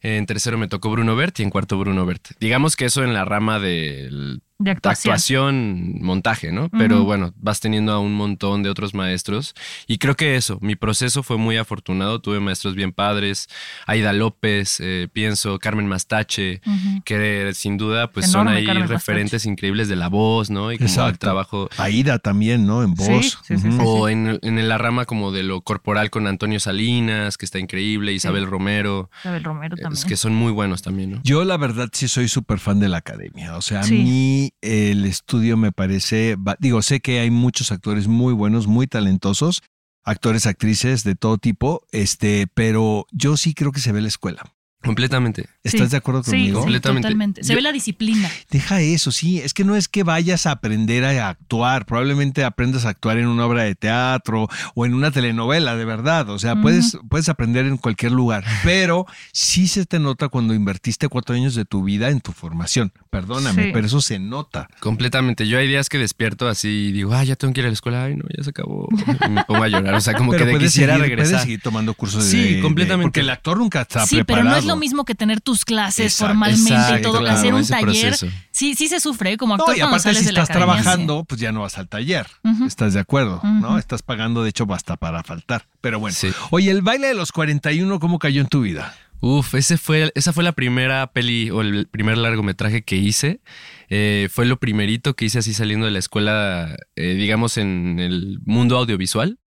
En 0.02 0.26
tercero 0.28 0.58
me 0.58 0.68
tocó 0.68 0.90
Bruno 0.92 1.16
Bert 1.16 1.40
y 1.40 1.44
en 1.44 1.50
cuarto 1.50 1.78
Bruno 1.78 2.06
Bert. 2.06 2.30
Digamos 2.40 2.76
que 2.76 2.86
eso 2.86 3.04
en 3.04 3.14
la 3.14 3.26
rama 3.26 3.60
del 3.60 4.42
De 4.60 4.72
actuación. 4.72 5.12
actuación, 5.14 6.02
montaje, 6.02 6.52
¿no? 6.52 6.70
Pero 6.70 7.04
bueno, 7.04 7.32
vas 7.38 7.60
teniendo 7.60 7.92
a 7.94 8.00
un 8.00 8.14
montón 8.16 8.64
de 8.64 8.70
otros 8.72 8.96
maestros. 8.96 9.54
Y 9.86 10.00
creo 10.00 10.16
que 10.16 10.36
eso, 10.36 10.58
mi 10.62 10.76
proceso 10.76 11.22
fue 11.22 11.38
muy 11.38 11.58
afortunado. 11.58 12.22
Tuve 12.22 12.40
maestros 12.40 12.74
bien 12.74 12.92
padres. 12.92 13.50
Aida 13.86 14.14
López, 14.14 14.80
eh, 14.80 15.10
pienso, 15.14 15.60
Carmen 15.60 15.86
Mastache, 15.88 16.62
que 17.06 17.52
sin 17.54 17.78
duda 17.78 18.12
pues 18.12 18.32
son 18.32 18.48
ahí 18.48 18.66
Carmen 18.66 18.88
referentes 18.88 19.46
increíbles 19.46 19.90
de 19.90 19.96
la 19.96 20.08
voz, 20.10 20.50
¿no? 20.50 20.72
Y 20.72 20.80
como 20.80 21.08
el 21.08 21.20
trabajo. 21.20 21.70
Aida 21.78 22.18
también, 22.18 22.66
¿no? 22.66 22.82
En 22.84 22.96
voz. 22.96 23.38
sí, 23.44 23.56
sí, 23.58 23.68
Ujú. 23.68 23.72
sí. 23.72 23.78
O 23.82 24.10
en, 24.10 24.40
en 24.42 24.68
la 24.68 24.80
rama 24.80 25.06
como 25.06 25.32
de 25.32 25.44
lo 25.44 25.62
corporal 25.62 26.10
con 26.10 26.26
Antonio 26.26 26.60
Salinas, 26.60 27.38
que 27.38 27.46
está 27.46 27.60
increíble, 27.60 28.12
Isabel 28.14 28.48
Romero, 28.48 29.12
Isabel 29.22 29.44
Romero 29.44 29.76
es 29.76 29.84
también. 29.84 30.08
que 30.08 30.18
son 30.18 30.34
muy 30.34 30.52
buenos 30.52 30.82
también, 30.82 31.12
¿no? 31.12 31.22
Yo 31.24 31.44
la 31.46 31.58
verdad 31.58 31.90
sí 31.94 32.08
soy 32.08 32.28
súper 32.28 32.58
fan 32.60 32.80
de 32.80 32.90
la 32.90 32.98
academia. 32.98 33.56
O 33.56 33.62
sea, 33.62 33.82
a 33.82 33.84
Sí. 33.84 34.47
El 34.62 35.06
estudio 35.06 35.58
me 35.58 35.72
parece, 35.72 36.38
digo, 36.60 36.82
sé 36.82 37.00
que 37.00 37.20
hay 37.20 37.32
muchos 37.32 37.72
actores 37.72 38.08
muy 38.08 38.34
buenos, 38.34 38.68
muy 38.68 38.88
talentosos, 38.88 39.62
actores, 40.04 40.46
actrices 40.46 41.04
de 41.04 41.16
todo 41.16 41.38
tipo, 41.38 41.86
este, 41.92 42.48
pero 42.54 43.06
yo 43.12 43.38
sí 43.38 43.54
creo 43.54 43.72
que 43.72 43.82
se 43.82 43.92
ve 43.92 44.02
la 44.02 44.08
escuela. 44.08 44.57
Completamente. 44.84 45.48
¿Estás 45.64 45.88
Sí. 45.88 45.92
de 45.92 45.98
acuerdo 45.98 46.24
conmigo? 46.24 46.46
sí, 46.48 46.54
Completamente. 46.54 47.02
totalmente. 47.08 47.44
Se 47.44 47.50
Yo- 47.52 47.56
ve 47.58 47.62
la 47.62 47.72
disciplina. 47.74 48.30
Deja 48.50 48.80
eso, 48.80 49.12
sí. 49.12 49.40
Es 49.40 49.54
que 49.54 49.64
no 49.66 49.76
es 49.76 49.88
que 49.90 50.04
vayas 50.04 50.46
a 50.46 50.52
aprender 50.52 51.04
a 51.04 51.28
actuar. 51.30 51.86
Probablemente 51.86 52.46
aprendas 52.46 52.86
a 52.86 52.90
actuar 52.90 53.18
en 53.18 53.28
una 53.28 53.46
obra 53.46 53.64
de 53.64 53.76
teatro 53.76 54.48
o 54.76 54.86
en 54.86 54.94
una 54.94 55.12
telenovela, 55.12 55.76
de 55.76 55.84
verdad. 55.84 56.30
O 56.30 56.40
sea, 56.40 56.56
puedes, 56.62 56.98
puedes 57.10 57.28
aprender 57.28 57.66
en 57.66 57.78
cualquier 57.78 58.14
lugar. 58.14 58.46
Pero 58.64 59.06
sí 59.34 59.68
se 59.68 59.86
te 59.86 60.00
nota 60.00 60.30
cuando 60.30 60.54
invertiste 60.54 61.10
cuatro 61.10 61.36
años 61.36 61.54
de 61.56 61.66
tu 61.66 61.84
vida 61.84 62.10
en 62.10 62.22
tu 62.22 62.32
formación. 62.32 62.94
Perdóname, 63.10 63.66
Sí. 63.66 63.70
pero 63.74 63.88
eso 63.88 64.00
se 64.00 64.20
nota. 64.20 64.70
Completamente. 64.80 65.48
Yo 65.48 65.58
hay 65.58 65.68
días 65.68 65.90
que 65.90 65.98
despierto 65.98 66.48
así 66.48 66.68
y 66.70 66.92
digo, 66.94 67.14
ah, 67.14 67.24
ya 67.26 67.36
tengo 67.36 67.54
que 67.54 67.60
ir 67.62 67.66
a 67.66 67.70
la 67.70 67.74
escuela. 67.74 68.06
Ay, 68.06 68.16
no, 68.16 68.24
ya 68.38 68.44
se 68.44 68.52
acabó. 68.52 68.88
Y 69.26 69.30
me 69.32 69.44
pongo 69.44 69.64
a 69.64 69.68
llorar. 69.68 69.96
O 69.96 70.02
sea, 70.02 70.14
como 70.14 70.32
pero 70.32 70.46
que 70.46 70.52
de 70.54 70.60
quisiera 70.60 70.94
seguir, 70.94 71.10
regresar. 71.10 71.32
puedes 71.32 71.42
seguir 71.44 71.62
tomando 71.62 71.94
cursos 71.94 72.26
de- 72.26 72.32
Sí, 72.32 72.54
de, 72.56 72.62
completamente. 72.62 73.08
porque 73.08 73.20
el 73.22 73.30
actor 73.32 73.58
nunca 73.58 73.82
está 73.82 74.06
sí, 74.06 74.18
preparado. 74.18 74.44
pero 74.46 74.52
no 74.56 74.60
es 74.60 74.66
lo 74.68 74.76
mismo 74.76 75.06
que 75.06 75.16
tener 75.16 75.42
tus 75.42 75.66
clases 75.66 76.14
Exacto, 76.14 76.28
formalmente 76.34 77.00
y 77.00 77.02
todo, 77.02 77.20
claro, 77.20 77.38
hacer 77.38 77.54
un 77.54 77.66
taller. 77.66 77.86
proceso. 77.86 78.28
Sí, 78.52 78.76
sí 78.76 78.88
se 78.88 79.00
sufre 79.00 79.34
¿eh? 79.34 79.38
como 79.38 79.58
No, 79.58 79.64
actor 79.64 79.76
y 79.76 79.80
cuando 79.80 79.96
aparte 79.96 80.04
sales 80.10 80.20
si 80.20 80.26
de 80.26 80.32
la 80.34 80.42
estás 80.44 80.56
academia, 80.56 80.82
trabajando, 80.82 81.24
pues 81.26 81.40
ya 81.42 81.52
no 81.52 81.62
vas 81.62 81.78
al 81.78 81.88
taller. 81.88 82.28
¿Estás 82.66 82.94
de 82.94 83.00
acuerdo? 83.00 83.42
¿No? 83.44 83.78
Estás 83.78 84.04
pagando, 84.04 84.44
de 84.44 84.50
hecho, 84.50 84.66
basta 84.66 84.98
para 84.98 85.24
faltar. 85.24 85.68
Pero 85.82 86.00
bueno. 86.00 86.16
Sí. 86.20 86.30
Oye, 86.52 86.72
el 86.72 86.82
baile 86.82 87.08
de 87.08 87.14
los 87.14 87.32
41, 87.32 88.00
¿cómo 88.00 88.20
cayó 88.20 88.42
en 88.42 88.48
tu 88.48 88.62
vida? 88.62 88.96
Uf, 89.20 89.56
ese 89.56 89.78
fue, 89.78 90.12
esa 90.14 90.32
fue 90.32 90.44
la 90.44 90.52
primera 90.52 91.08
peli 91.08 91.50
o 91.50 91.62
el 91.62 91.88
primer 91.88 92.20
largometraje 92.20 92.84
que 92.84 92.98
hice. 92.98 93.42
Eh, 93.90 94.30
fue 94.32 94.46
lo 94.46 94.58
primerito 94.60 95.16
que 95.16 95.26
hice 95.26 95.40
así 95.40 95.54
saliendo 95.56 95.86
de 95.88 95.92
la 95.92 95.98
escuela, 96.00 96.76
eh, 96.96 97.16
digamos, 97.16 97.58
en 97.58 98.00
el 98.00 98.40
mundo 98.46 98.78
audiovisual. 98.78 99.40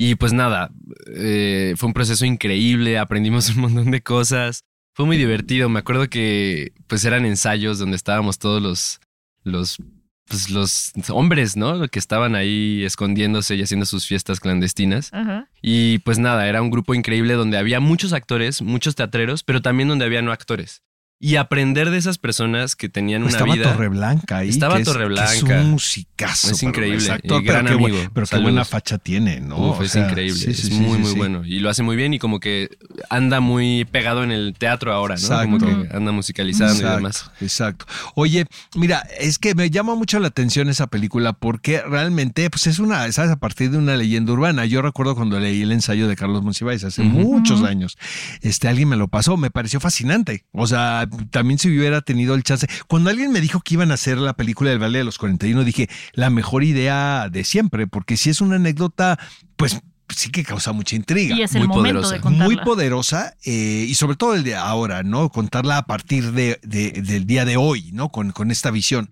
Y 0.00 0.14
pues 0.14 0.32
nada, 0.32 0.70
eh, 1.12 1.74
fue 1.76 1.88
un 1.88 1.92
proceso 1.92 2.24
increíble, 2.24 2.98
aprendimos 2.98 3.50
un 3.50 3.62
montón 3.62 3.90
de 3.90 4.00
cosas. 4.00 4.62
Fue 4.94 5.04
muy 5.06 5.16
divertido. 5.16 5.68
Me 5.68 5.80
acuerdo 5.80 6.08
que 6.08 6.72
pues 6.86 7.04
eran 7.04 7.26
ensayos 7.26 7.80
donde 7.80 7.96
estábamos 7.96 8.38
todos 8.38 8.62
los, 8.62 9.00
los, 9.42 9.78
pues, 10.28 10.50
los 10.50 10.92
hombres, 11.10 11.56
¿no? 11.56 11.88
Que 11.88 11.98
estaban 11.98 12.36
ahí 12.36 12.84
escondiéndose 12.84 13.56
y 13.56 13.62
haciendo 13.62 13.86
sus 13.86 14.06
fiestas 14.06 14.38
clandestinas. 14.38 15.10
Y 15.62 15.98
pues 15.98 16.20
nada, 16.20 16.48
era 16.48 16.62
un 16.62 16.70
grupo 16.70 16.94
increíble 16.94 17.34
donde 17.34 17.58
había 17.58 17.80
muchos 17.80 18.12
actores, 18.12 18.62
muchos 18.62 18.94
teatreros, 18.94 19.42
pero 19.42 19.62
también 19.62 19.88
donde 19.88 20.04
había 20.04 20.22
no 20.22 20.30
actores. 20.30 20.80
Y 21.20 21.34
aprender 21.34 21.90
de 21.90 21.98
esas 21.98 22.16
personas 22.16 22.76
que 22.76 22.88
tenían 22.88 23.22
una 23.22 23.32
Estaba 23.32 23.52
vida. 23.54 23.72
Torreblanca 23.72 24.38
ahí. 24.38 24.48
Estaba 24.50 24.76
que 24.76 24.82
es- 24.82 24.88
que 24.88 24.92
Torreblanca. 24.92 25.32
Es 25.34 25.42
un 25.42 25.70
musicazo. 25.72 26.50
Es 26.52 26.62
increíble, 26.62 26.98
es 26.98 27.10
actor, 27.10 27.42
gran 27.42 27.64
pero 27.64 27.78
qué 27.78 27.84
amigo. 27.84 28.10
Pero 28.14 28.26
qué 28.28 28.38
buena 28.38 28.64
facha 28.64 28.98
tiene, 28.98 29.40
¿no? 29.40 29.70
Uf, 29.70 29.80
O 29.80 29.82
es 29.82 29.96
increíble, 29.96 30.38
sí, 30.38 30.50
es 30.50 30.70
muy, 30.70 30.96
sí, 30.98 31.02
muy 31.02 31.12
bueno. 31.14 31.44
Y 31.44 31.58
lo 31.58 31.70
hace 31.70 31.82
muy 31.82 31.96
bien 31.96 32.14
y 32.14 32.20
como 32.20 32.38
que 32.38 32.68
anda 33.10 33.40
muy 33.40 33.84
pegado 33.90 34.22
en 34.22 34.30
el 34.30 34.54
teatro 34.56 34.92
ahora, 34.92 35.16
¿no? 35.16 35.28
Como 35.42 35.58
que 35.58 35.88
anda 35.96 36.12
musicalizando 36.12 36.80
y 36.86 36.88
demás. 36.88 37.30
Exacto. 37.40 37.86
Oye, 38.14 38.46
mira, 38.76 39.04
es 39.18 39.38
que 39.40 39.56
me 39.56 39.70
llama 39.70 39.96
mucho 39.96 40.20
la 40.20 40.28
atención 40.28 40.68
esa 40.68 40.86
película 40.86 41.32
porque 41.32 41.80
realmente, 41.82 42.48
pues 42.48 42.68
es 42.68 42.78
una, 42.78 43.10
sabes, 43.10 43.32
a 43.32 43.36
partir 43.40 43.72
de 43.72 43.78
una 43.78 43.96
leyenda 43.96 44.32
urbana. 44.32 44.66
Yo 44.66 44.82
recuerdo 44.82 45.16
cuando 45.16 45.40
leí 45.40 45.62
el 45.62 45.72
ensayo 45.72 46.06
de 46.06 46.14
Carlos 46.14 46.42
Monsiváis 46.44 46.84
hace 46.84 47.02
muchos 47.02 47.64
años. 47.64 47.98
Este, 48.40 48.68
alguien 48.68 48.88
me 48.88 48.96
lo 48.96 49.08
pasó, 49.08 49.36
me 49.36 49.50
pareció 49.50 49.80
fascinante. 49.80 50.44
O 50.52 50.66
sea, 50.68 51.07
también 51.30 51.58
si 51.58 51.68
hubiera 51.68 52.00
tenido 52.00 52.34
el 52.34 52.42
chance. 52.42 52.66
Cuando 52.86 53.10
alguien 53.10 53.32
me 53.32 53.40
dijo 53.40 53.60
que 53.60 53.74
iban 53.74 53.90
a 53.90 53.94
hacer 53.94 54.18
la 54.18 54.34
película 54.34 54.70
del 54.70 54.78
Valle 54.82 54.98
de 54.98 55.04
los 55.04 55.18
41, 55.18 55.64
dije, 55.64 55.88
la 56.12 56.30
mejor 56.30 56.64
idea 56.64 57.28
de 57.30 57.44
siempre, 57.44 57.86
porque 57.86 58.16
si 58.16 58.30
es 58.30 58.40
una 58.40 58.56
anécdota, 58.56 59.18
pues 59.56 59.78
sí 60.08 60.30
que 60.30 60.42
causa 60.42 60.72
mucha 60.72 60.96
intriga 60.96 61.36
Y 61.36 61.42
es 61.42 61.54
el 61.54 61.68
muy 61.68 61.68
momento 61.76 62.00
poderosa. 62.00 62.14
de 62.14 62.20
contarla. 62.20 62.44
muy 62.46 62.56
poderosa 62.64 63.34
eh, 63.44 63.84
y 63.88 63.94
sobre 63.94 64.16
todo 64.16 64.34
el 64.34 64.42
de 64.42 64.54
ahora, 64.56 65.02
¿no? 65.02 65.28
Contarla 65.28 65.76
a 65.78 65.82
partir 65.86 66.32
de, 66.32 66.58
de- 66.62 66.92
del 67.02 67.26
día 67.26 67.44
de 67.44 67.56
hoy, 67.58 67.90
¿no? 67.92 68.08
Con, 68.08 68.32
con 68.32 68.50
esta 68.50 68.70
visión. 68.70 69.10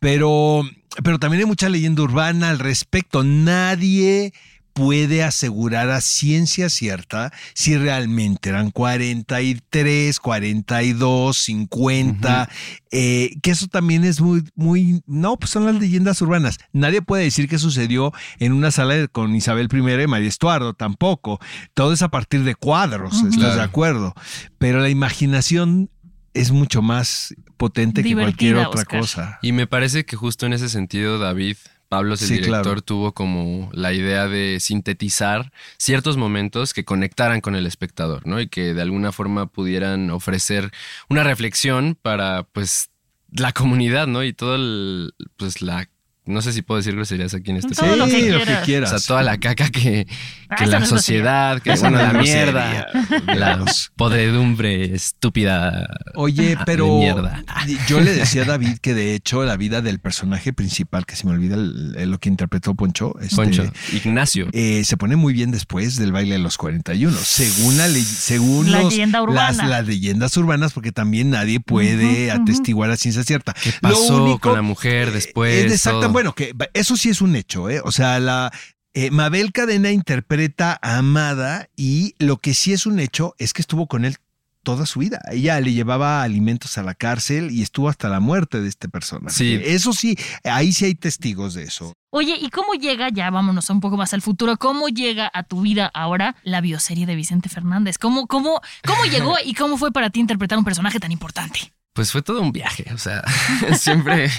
Pero, 0.00 0.62
pero 1.04 1.20
también 1.20 1.42
hay 1.42 1.46
mucha 1.46 1.68
leyenda 1.68 2.02
urbana 2.02 2.50
al 2.50 2.58
respecto. 2.58 3.22
Nadie 3.22 4.32
puede 4.72 5.22
asegurar 5.22 5.90
a 5.90 6.00
ciencia 6.00 6.68
cierta 6.68 7.32
si 7.54 7.76
realmente 7.76 8.48
eran 8.48 8.70
43, 8.70 10.18
42, 10.20 11.36
50, 11.36 12.48
eh, 12.90 13.30
que 13.42 13.50
eso 13.50 13.66
también 13.68 14.04
es 14.04 14.20
muy, 14.20 14.44
muy, 14.54 15.02
no, 15.06 15.36
pues 15.36 15.50
son 15.50 15.66
las 15.66 15.74
leyendas 15.76 16.20
urbanas. 16.22 16.58
Nadie 16.72 17.02
puede 17.02 17.24
decir 17.24 17.48
que 17.48 17.58
sucedió 17.58 18.12
en 18.38 18.52
una 18.52 18.70
sala 18.70 19.08
con 19.08 19.34
Isabel 19.34 19.68
I 19.72 20.02
y 20.02 20.06
María 20.06 20.28
Estuardo, 20.28 20.74
tampoco. 20.74 21.38
Todo 21.74 21.92
es 21.92 22.02
a 22.02 22.08
partir 22.08 22.44
de 22.44 22.54
cuadros. 22.54 23.14
¿estás 23.14 23.36
Claro. 23.36 23.54
de 23.56 23.62
acuerdo? 23.62 24.14
Pero 24.58 24.80
la 24.80 24.88
imaginación 24.88 25.90
es 26.34 26.50
mucho 26.50 26.80
más 26.82 27.34
potente 27.56 28.02
que 28.02 28.14
cualquier 28.14 28.56
otra 28.56 28.80
Oscar. 28.82 29.00
cosa. 29.00 29.38
Y 29.42 29.52
me 29.52 29.66
parece 29.66 30.04
que 30.04 30.16
justo 30.16 30.46
en 30.46 30.54
ese 30.54 30.68
sentido, 30.68 31.18
David 31.18 31.56
Pablos, 31.92 32.22
el 32.22 32.28
Sí, 32.28 32.34
director, 32.36 32.62
claro. 32.62 32.80
tuvo 32.80 33.12
como 33.12 33.68
la 33.74 33.92
idea 33.92 34.26
de 34.26 34.60
sintetizar 34.60 35.52
ciertos 35.76 36.16
momentos 36.16 36.72
que 36.72 36.86
conectaran 36.86 37.42
con 37.42 37.54
el 37.54 37.66
espectador, 37.66 38.26
¿no? 38.26 38.40
Y 38.40 38.48
que 38.48 38.72
de 38.72 38.80
alguna 38.80 39.12
forma 39.12 39.44
pudieran 39.44 40.08
ofrecer 40.10 40.70
una 41.10 41.22
reflexión 41.22 41.94
para, 42.00 42.44
pues, 42.44 42.88
la 43.30 43.52
comunidad, 43.52 44.06
¿no? 44.06 44.24
Y 44.24 44.32
todo 44.32 44.54
el, 44.54 45.12
pues, 45.36 45.60
la, 45.60 45.86
no 46.24 46.40
sé 46.42 46.52
si 46.52 46.62
puedo 46.62 46.78
decir 46.78 46.94
groserías 46.94 47.34
aquí 47.34 47.50
en 47.50 47.56
este 47.58 47.74
Todo 47.74 47.96
lo 47.96 48.04
que 48.06 48.10
Sí, 48.12 48.28
lo 48.30 48.38
que 48.44 48.56
quieras. 48.64 48.92
O 48.92 48.98
sea, 48.98 49.06
toda 49.06 49.22
la 49.22 49.38
caca 49.38 49.68
que, 49.70 50.06
Ah, 50.48 50.56
que 50.56 50.66
la 50.66 50.80
no 50.80 50.86
sociedad, 50.86 51.60
que 51.62 51.74
bueno, 51.76 51.96
la 51.98 52.12
mierda, 52.12 52.86
la 53.26 53.64
podredumbre 53.96 54.94
estúpida. 54.94 55.88
Oye, 56.14 56.50
de 56.50 56.58
pero 56.66 56.98
mierda. 56.98 57.42
yo 57.88 58.00
le 58.00 58.12
decía 58.12 58.42
a 58.42 58.44
David 58.44 58.78
que 58.82 58.92
de 58.94 59.14
hecho 59.14 59.44
la 59.44 59.56
vida 59.56 59.80
del 59.80 59.98
personaje 59.98 60.52
principal, 60.52 61.06
que 61.06 61.16
se 61.16 61.26
me 61.26 61.32
olvida 61.32 61.54
el- 61.54 61.94
el- 61.96 62.10
lo 62.10 62.18
que 62.18 62.28
interpretó 62.28 62.74
Poncho, 62.74 63.14
este, 63.20 63.36
Poncho, 63.36 63.64
Ignacio. 63.92 64.48
eh, 64.52 64.82
se 64.84 64.96
pone 64.98 65.16
muy 65.16 65.32
bien 65.32 65.50
después 65.50 65.96
del 65.96 66.12
baile 66.12 66.34
de 66.34 66.40
los 66.40 66.58
41, 66.58 67.16
según 67.22 67.78
la 67.78 67.88
ley- 67.88 68.02
según 68.02 68.70
La 68.70 68.82
los- 68.82 68.92
leyenda 68.92 69.22
urbana. 69.22 69.52
Las, 69.52 69.66
las 69.68 69.86
leyendas 69.86 70.36
urbanas, 70.36 70.72
porque 70.74 70.92
también 70.92 71.30
nadie 71.30 71.60
puede 71.60 72.30
atestiguar 72.30 72.90
a 72.90 72.96
ciencia 72.96 73.22
cierta. 73.24 73.54
¿Qué 73.54 73.72
pasó 73.80 74.38
con 74.38 74.54
la 74.54 74.62
mujer 74.62 75.12
después? 75.12 75.54
eh, 75.54 75.66
exacto, 75.72 76.11
Bueno, 76.12 76.34
que 76.34 76.54
eso 76.74 76.96
sí 76.96 77.08
es 77.08 77.20
un 77.20 77.36
hecho, 77.36 77.70
¿eh? 77.70 77.80
O 77.84 77.92
sea, 77.92 78.20
la 78.20 78.52
eh, 78.94 79.10
Mabel 79.10 79.52
Cadena 79.52 79.90
interpreta 79.90 80.78
a 80.82 80.98
Amada 80.98 81.68
y 81.76 82.14
lo 82.18 82.36
que 82.38 82.54
sí 82.54 82.72
es 82.72 82.86
un 82.86 83.00
hecho 83.00 83.34
es 83.38 83.52
que 83.52 83.62
estuvo 83.62 83.86
con 83.86 84.04
él 84.04 84.16
toda 84.62 84.86
su 84.86 85.00
vida. 85.00 85.20
Ella 85.30 85.60
le 85.60 85.72
llevaba 85.72 86.22
alimentos 86.22 86.78
a 86.78 86.82
la 86.82 86.94
cárcel 86.94 87.50
y 87.50 87.62
estuvo 87.62 87.88
hasta 87.88 88.08
la 88.08 88.20
muerte 88.20 88.60
de 88.60 88.68
este 88.68 88.88
personaje. 88.88 89.34
Sí. 89.34 89.60
Eso 89.64 89.92
sí, 89.92 90.16
ahí 90.44 90.72
sí 90.72 90.84
hay 90.84 90.94
testigos 90.94 91.54
de 91.54 91.64
eso. 91.64 91.92
Oye, 92.10 92.36
¿y 92.38 92.50
cómo 92.50 92.74
llega, 92.74 93.08
ya 93.08 93.30
vámonos 93.30 93.70
un 93.70 93.80
poco 93.80 93.96
más 93.96 94.12
al 94.12 94.22
futuro, 94.22 94.58
cómo 94.58 94.88
llega 94.88 95.30
a 95.32 95.42
tu 95.44 95.62
vida 95.62 95.90
ahora 95.94 96.36
la 96.42 96.60
bioserie 96.60 97.06
de 97.06 97.16
Vicente 97.16 97.48
Fernández? 97.48 97.96
¿Cómo, 97.98 98.26
cómo, 98.26 98.60
cómo 98.86 99.04
llegó 99.06 99.36
y 99.44 99.54
cómo 99.54 99.78
fue 99.78 99.90
para 99.90 100.10
ti 100.10 100.20
interpretar 100.20 100.58
un 100.58 100.64
personaje 100.64 101.00
tan 101.00 101.10
importante? 101.10 101.72
Pues 101.92 102.10
fue 102.10 102.22
todo 102.22 102.40
un 102.40 102.52
viaje, 102.52 102.86
o 102.94 102.98
sea, 102.98 103.22
siempre 103.76 104.30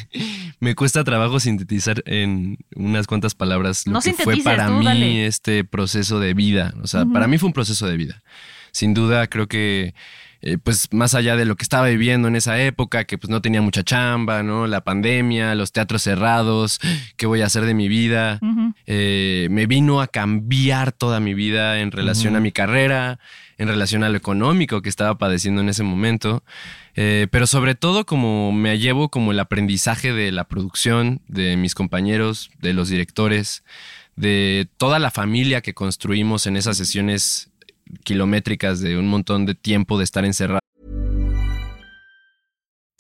me 0.60 0.74
cuesta 0.74 1.04
trabajo 1.04 1.40
sintetizar 1.40 2.02
en 2.08 2.58
unas 2.76 3.06
cuantas 3.06 3.36
palabras 3.36 3.86
lo 3.86 3.94
No 3.94 4.02
que 4.02 4.14
fue 4.14 4.38
para 4.38 4.68
tú, 4.68 4.74
mí 4.74 4.86
dale. 4.86 5.28
este 5.28 5.64
proceso 5.64 6.20
de 6.20 6.34
vida. 6.34 6.74
O 6.82 6.88
sea, 6.88 7.06
para 7.06 7.28
mí 7.28 7.38
fue 7.38 7.48
un 7.48 7.54
proceso 7.54 7.86
de 7.88 7.96
vida. 7.98 8.24
Sin 8.72 8.96
duda, 8.96 9.28
creo 9.28 9.48
que, 9.48 9.94
eh, 10.42 10.58
pues 10.58 10.92
más 10.92 11.14
allá 11.14 11.36
de 11.36 11.46
lo 11.46 11.56
que 11.56 11.62
estaba 11.64 11.88
viviendo 11.88 12.28
en 12.28 12.36
esa 12.36 12.60
época, 12.60 13.04
que 13.04 13.20
pues 13.20 13.30
no 13.30 13.40
tenía 13.40 13.62
mucha 13.62 13.84
chamba, 13.84 14.42
¿no? 14.42 14.66
La 14.66 14.82
pandemia, 14.82 15.54
los 15.54 15.72
teatros 15.72 16.02
cerrados, 16.02 16.80
¿qué 17.18 17.28
voy 17.28 17.42
a 17.42 17.46
hacer 17.46 17.66
de 17.66 17.76
mi 17.76 17.88
vida? 17.88 18.40
Eh, 18.88 19.48
me 19.52 19.68
vino 19.68 20.02
a 20.02 20.08
cambiar 20.08 20.92
toda 20.92 21.20
mi 21.20 21.36
vida 21.36 21.80
en 21.82 21.92
relación 21.92 22.36
a 22.36 22.40
mi 22.40 22.52
carrera, 22.52 23.20
en 23.58 23.68
relación 23.68 24.04
a 24.04 24.10
lo 24.10 24.18
económico 24.18 24.82
que 24.82 24.90
estaba 24.90 25.18
padeciendo 25.18 25.62
en 25.62 25.70
ese 25.70 25.84
momento, 25.84 26.44
Eh, 26.96 27.28
pero 27.32 27.48
sobre 27.48 27.74
todo 27.74 28.06
como 28.06 28.52
me 28.52 28.78
llevo 28.78 29.10
como 29.10 29.32
el 29.32 29.40
aprendizaje 29.40 30.14
de 30.14 30.32
la 30.32 30.44
producción, 30.44 31.22
de 31.28 31.58
mis 31.58 31.74
compañeros, 31.74 32.52
de 32.62 32.74
los 32.74 32.88
directores, 32.88 33.64
de 34.16 34.68
toda 34.78 35.00
la 35.00 35.10
familia 35.10 35.62
que 35.62 35.74
construimos 35.74 36.46
en 36.46 36.56
esas 36.56 36.78
sesiones 36.78 37.50
kilométricas 38.04 38.80
de 38.80 38.98
un 38.98 39.08
montón 39.08 39.48
de 39.48 39.56
tiempo 39.56 39.98
de 39.98 40.04
estar 40.04 40.24
encerrado. 40.24 40.60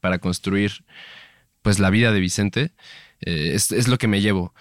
Para 0.00 0.18
construir 0.18 0.84
pues 1.62 1.78
la 1.78 1.90
vida 1.90 2.12
de 2.12 2.20
Vicente, 2.20 2.72
eh, 3.20 3.52
es, 3.54 3.72
es 3.72 3.88
lo 3.88 3.96
que 3.98 4.08
me 4.08 4.20
llevo. 4.20 4.54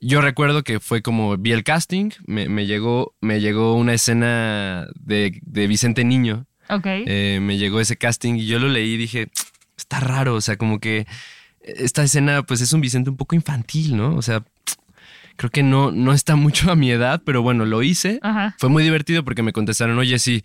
Yo 0.00 0.20
recuerdo 0.20 0.62
que 0.62 0.80
fue 0.80 1.02
como 1.02 1.36
vi 1.36 1.52
el 1.52 1.64
casting, 1.64 2.10
me, 2.26 2.48
me 2.48 2.66
llegó, 2.66 3.14
me 3.20 3.40
llegó 3.40 3.74
una 3.74 3.94
escena 3.94 4.86
de, 4.94 5.38
de 5.42 5.66
Vicente 5.66 6.04
Niño, 6.04 6.46
Ok. 6.68 6.86
eh, 6.86 7.38
me 7.42 7.58
llegó 7.58 7.80
ese 7.80 7.96
casting 7.96 8.34
y 8.34 8.46
yo 8.46 8.58
lo 8.58 8.68
leí 8.68 8.92
y 8.92 8.96
dije, 8.96 9.28
está 9.76 10.00
raro, 10.00 10.34
o 10.34 10.40
sea, 10.40 10.56
como 10.56 10.78
que 10.80 11.06
esta 11.60 12.02
escena 12.02 12.42
pues 12.42 12.60
es 12.60 12.72
un 12.72 12.80
Vicente 12.80 13.10
un 13.10 13.16
poco 13.16 13.34
infantil, 13.34 13.96
¿no? 13.96 14.14
O 14.14 14.22
sea, 14.22 14.44
creo 15.36 15.50
que 15.50 15.62
no, 15.62 15.90
no 15.90 16.12
está 16.12 16.36
mucho 16.36 16.70
a 16.70 16.76
mi 16.76 16.90
edad, 16.90 17.22
pero 17.24 17.42
bueno, 17.42 17.64
lo 17.64 17.82
hice. 17.82 18.18
Ajá. 18.22 18.54
Fue 18.58 18.68
muy 18.68 18.82
divertido 18.84 19.24
porque 19.24 19.42
me 19.42 19.52
contestaron, 19.52 19.98
oye, 19.98 20.18
sí, 20.18 20.44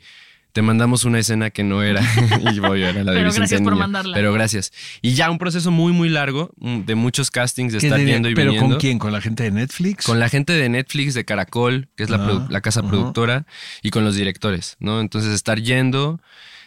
te 0.54 0.62
mandamos 0.62 1.04
una 1.04 1.20
escena 1.20 1.50
que 1.50 1.64
no 1.64 1.84
era. 1.84 2.02
y 2.54 2.60
voy, 2.60 2.84
era 2.84 3.04
la 3.04 3.12
de 3.12 3.18
Pero 3.18 3.26
Vicente 3.26 3.40
gracias 3.40 3.62
por 3.62 3.74
Niño. 3.74 3.82
mandarla. 3.82 4.16
Pero 4.16 4.32
gracias. 4.34 4.72
Y 5.02 5.14
ya 5.16 5.30
un 5.30 5.38
proceso 5.40 5.72
muy, 5.72 5.92
muy 5.94 6.10
largo 6.10 6.52
mm, 6.58 6.82
de 6.82 6.96
muchos 6.96 7.32
castings, 7.32 7.74
de 7.74 7.80
¿Qué 7.80 7.88
estar 7.88 8.00
diría? 8.00 8.14
yendo 8.16 8.30
y 8.30 8.36
¿Pero 8.36 8.52
viniendo. 8.52 8.76
con 8.76 8.80
quién? 8.80 9.00
¿Con 9.00 9.12
la 9.12 9.20
gente 9.20 9.44
de 9.44 9.52
Netflix? 9.52 10.06
Con 10.06 10.20
la 10.20 10.30
gente 10.30 10.54
de 10.54 10.70
Netflix, 10.70 11.14
de 11.16 11.26
Caracol, 11.26 11.90
que 11.98 12.04
es 12.04 12.10
la, 12.10 12.18
Ah, 12.18 12.28
produ- 12.30 12.50
la 12.50 12.62
casa 12.62 12.82
productora, 12.84 13.46
y 13.82 13.90
con 13.90 14.06
los 14.06 14.16
directores, 14.16 14.78
¿no? 14.80 15.02
Entonces 15.02 15.34
estar 15.34 15.60
yendo 15.60 16.22